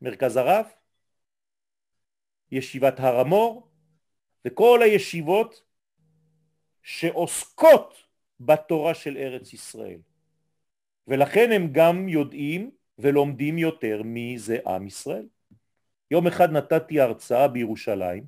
מרכז 0.01 0.37
הרב, 0.37 0.67
ישיבת 2.53 3.01
הר 3.01 3.21
המור, 3.21 3.69
וכל 4.45 4.83
הישיבות 4.83 5.63
שעוסקות 6.83 7.95
בתורה 8.41 8.95
של 8.95 9.17
ארץ 9.17 9.53
ישראל. 9.53 9.99
ולכן 11.09 11.53
הם 11.53 11.69
גם 11.73 12.09
יודעים 12.09 12.71
ולומדים 12.99 13.59
יותר 13.59 14.03
מי 14.03 14.39
זה 14.39 14.59
עם 14.67 14.87
ישראל. 14.87 15.27
יום 16.11 16.27
אחד 16.27 16.53
נתתי 16.53 17.01
הרצאה 17.01 17.49
בירושלים, 17.49 18.27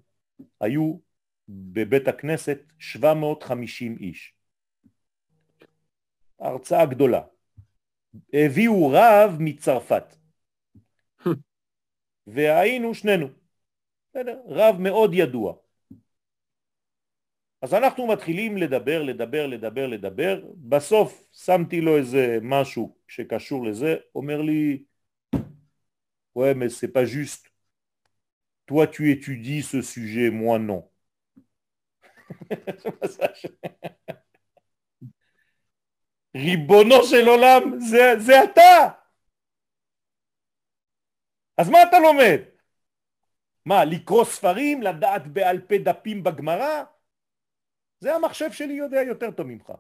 היו 0.61 0.97
בבית 1.49 2.09
הכנסת 2.09 2.59
750 2.79 3.97
איש. 4.01 4.35
הרצאה 6.39 6.87
גדולה. 6.87 7.21
הביאו 8.33 8.91
רב 8.93 9.37
מצרפת. 9.41 10.17
והיינו 12.27 12.95
שנינו. 12.95 13.44
בסדר? 14.15 14.41
רב 14.47 14.77
מאוד 14.79 15.11
ידוע. 15.15 15.55
אז 17.63 17.75
אנחנו 17.75 18.07
מתחילים 18.07 18.57
לדבר, 18.57 19.03
לדבר, 19.03 19.47
לדבר, 19.47 19.87
לדבר, 19.87 20.45
בסוף 20.57 21.29
שמתי 21.33 21.81
לו 21.81 21.97
איזה 21.97 22.39
משהו 22.43 22.97
שקשור 23.09 23.67
לזה, 23.67 23.97
אומר 24.15 24.43
לי, 24.43 24.85
Ouais, 26.35 26.55
mais 26.55 26.69
c'est 26.69 26.89
pas 26.89 27.05
juste. 27.05 27.47
Toi, 28.67 28.87
tu 28.89 29.11
étudies 29.11 29.63
ce 29.63 29.83
sujet, 29.83 30.31
moi 30.31 30.59
non. 30.59 30.91
ריבונו 36.37 37.05
של 37.05 37.29
עולם, 37.29 37.81
זה, 37.81 38.15
זה 38.19 38.45
אתה! 38.45 38.89
אז 41.57 41.71
מה 41.71 41.83
אתה 41.83 41.99
לומד? 41.99 42.54
מה, 43.65 43.85
לקרוא 43.85 44.25
ספרים, 44.25 44.83
לדעת 44.83 45.27
בעל 45.27 45.61
פה 45.61 45.75
דפים 45.85 46.23
בגמרא? 46.23 46.85
זה 48.01 48.15
המחשב 48.15 48.53
שלי 48.53 48.75
יודע 48.75 49.03
יותר 49.03 49.31
טוב 49.31 49.47
ממך. 49.47 49.73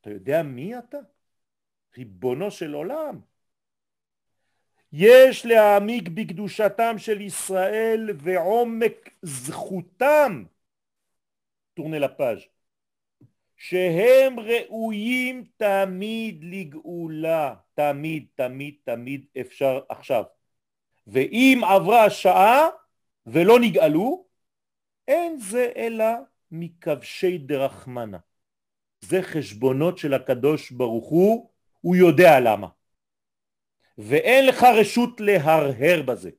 אתה 0.00 0.10
יודע 0.10 0.42
מי 0.42 0.78
אתה? 0.78 0.98
ריבונו 1.96 2.50
של 2.50 2.74
עולם. 2.74 3.20
יש 4.92 5.46
להעמיק 5.46 6.08
בקדושתם 6.08 6.94
של 6.98 7.20
ישראל 7.20 8.10
ועומק 8.18 9.10
זכותם, 9.22 10.44
טורנה 11.74 11.98
לפאז', 11.98 12.38
שהם 13.56 14.40
ראויים 14.40 15.44
תמיד 15.56 16.44
לגאולה, 16.44 17.54
תמיד, 17.74 18.26
תמיד, 18.34 18.74
תמיד 18.84 19.26
אפשר 19.40 19.80
עכשיו. 19.88 20.24
ואם 21.06 21.60
עברה 21.64 22.04
השעה 22.04 22.68
ולא 23.26 23.60
נגאלו, 23.60 24.26
אין 25.08 25.38
זה 25.38 25.72
אלא 25.76 26.06
מכבשי 26.50 27.38
דרחמנה. 27.38 28.18
זה 29.00 29.22
חשבונות 29.22 29.98
של 29.98 30.14
הקדוש 30.14 30.70
ברוך 30.70 31.08
הוא, 31.08 31.50
הוא 31.80 31.96
יודע 31.96 32.40
למה. 32.40 32.68
ואין 33.98 34.46
לך 34.46 34.62
רשות 34.62 35.20
להרהר 35.20 36.02
בזה. 36.02 36.30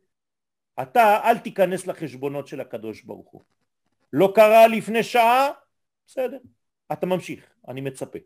אתה 0.82 1.20
אל 1.24 1.38
תיכנס 1.38 1.88
לחשבונות 1.88 2.48
של 2.48 2.62
הקדוש 2.62 3.02
ברוך 3.02 3.30
הוא. 3.30 3.42
לא 4.14 4.32
קרה 4.36 4.68
לפני 4.68 5.04
שעה, 5.04 5.50
בסדר, 6.08 6.38
אתה 6.92 7.06
ממשיך, 7.06 7.54
אני 7.68 7.82
מצפה. 7.82 8.20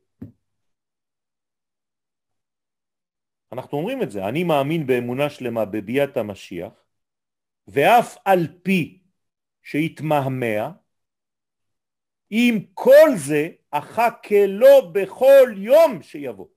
אנחנו 3.54 3.78
אומרים 3.78 4.04
את 4.04 4.12
זה, 4.12 4.28
אני 4.28 4.44
מאמין 4.44 4.88
באמונה 4.88 5.30
שלמה 5.30 5.66
בביאת 5.66 6.18
המשיח, 6.18 6.74
ואף 7.68 8.18
על 8.26 8.48
פי 8.64 9.02
שהתמהמה, 9.62 10.72
עם 12.30 12.56
כל 12.74 13.10
זה 13.16 13.50
אחכה 13.72 14.46
לו 14.48 14.92
בכל 14.94 15.54
יום 15.58 16.02
שיבוא. 16.04 16.48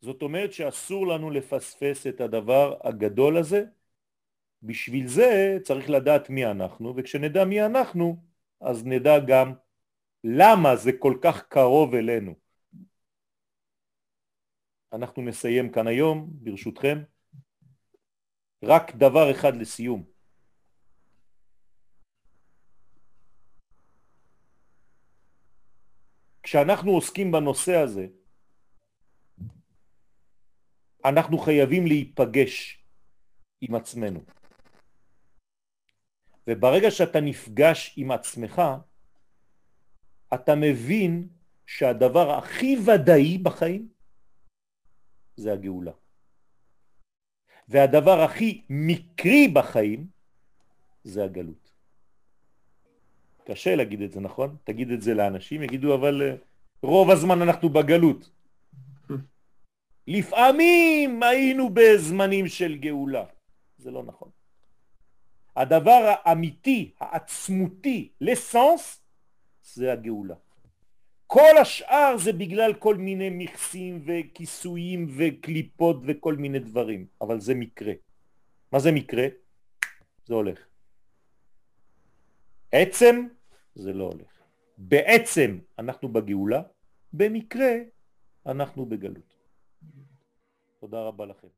זאת 0.00 0.22
אומרת 0.22 0.52
שאסור 0.52 1.06
לנו 1.06 1.30
לפספס 1.30 2.06
את 2.06 2.20
הדבר 2.20 2.76
הגדול 2.84 3.36
הזה, 3.36 3.64
בשביל 4.62 5.08
זה 5.08 5.58
צריך 5.62 5.90
לדעת 5.90 6.30
מי 6.30 6.46
אנחנו, 6.46 6.94
וכשנדע 6.96 7.44
מי 7.44 7.66
אנחנו, 7.66 8.16
אז 8.60 8.84
נדע 8.84 9.18
גם 9.18 9.52
למה 10.24 10.76
זה 10.76 10.90
כל 10.98 11.18
כך 11.22 11.42
קרוב 11.48 11.94
אלינו. 11.94 12.34
אנחנו 14.92 15.22
נסיים 15.22 15.72
כאן 15.72 15.86
היום, 15.86 16.30
ברשותכם. 16.32 17.02
רק 18.64 18.94
דבר 18.94 19.30
אחד 19.30 19.56
לסיום. 19.56 20.04
כשאנחנו 26.42 26.90
עוסקים 26.90 27.32
בנושא 27.32 27.76
הזה, 27.76 28.06
אנחנו 31.04 31.38
חייבים 31.38 31.86
להיפגש 31.86 32.84
עם 33.60 33.74
עצמנו. 33.74 34.20
וברגע 36.46 36.90
שאתה 36.90 37.20
נפגש 37.20 37.94
עם 37.96 38.10
עצמך, 38.10 38.62
אתה 40.34 40.54
מבין 40.54 41.28
שהדבר 41.66 42.30
הכי 42.30 42.76
ודאי 42.86 43.38
בחיים 43.38 43.88
זה 45.36 45.52
הגאולה. 45.52 45.92
והדבר 47.68 48.20
הכי 48.20 48.62
מקרי 48.70 49.48
בחיים 49.48 50.06
זה 51.04 51.24
הגלות. 51.24 51.70
קשה 53.44 53.74
להגיד 53.74 54.02
את 54.02 54.12
זה, 54.12 54.20
נכון? 54.20 54.56
תגיד 54.64 54.90
את 54.90 55.02
זה 55.02 55.14
לאנשים, 55.14 55.62
יגידו, 55.62 55.94
אבל 55.94 56.22
אה, 56.22 56.34
רוב 56.82 57.10
הזמן 57.10 57.42
אנחנו 57.42 57.68
בגלות. 57.68 58.30
לפעמים 60.06 61.22
היינו 61.22 61.70
בזמנים 61.70 62.48
של 62.48 62.76
גאולה. 62.76 63.24
זה 63.78 63.90
לא 63.90 64.02
נכון. 64.02 64.30
הדבר 65.56 66.14
האמיתי, 66.24 66.90
העצמותי, 67.00 68.08
לסנס, 68.20 69.05
זה 69.74 69.92
הגאולה. 69.92 70.34
כל 71.26 71.58
השאר 71.60 72.16
זה 72.18 72.32
בגלל 72.32 72.74
כל 72.74 72.96
מיני 72.96 73.30
מכסים 73.30 74.04
וכיסויים 74.06 75.06
וקליפות 75.16 75.96
וכל 76.06 76.34
מיני 76.34 76.58
דברים, 76.58 77.06
אבל 77.20 77.40
זה 77.40 77.54
מקרה. 77.54 77.92
מה 78.72 78.78
זה 78.78 78.92
מקרה? 78.92 79.26
זה 80.26 80.34
הולך. 80.34 80.58
עצם 82.72 83.26
זה 83.74 83.92
לא 83.92 84.04
הולך. 84.04 84.32
בעצם 84.78 85.58
אנחנו 85.78 86.08
בגאולה, 86.08 86.62
במקרה 87.12 87.72
אנחנו 88.46 88.86
בגלות. 88.86 89.34
תודה 90.80 91.00
רבה 91.00 91.26
לכם. 91.26 91.48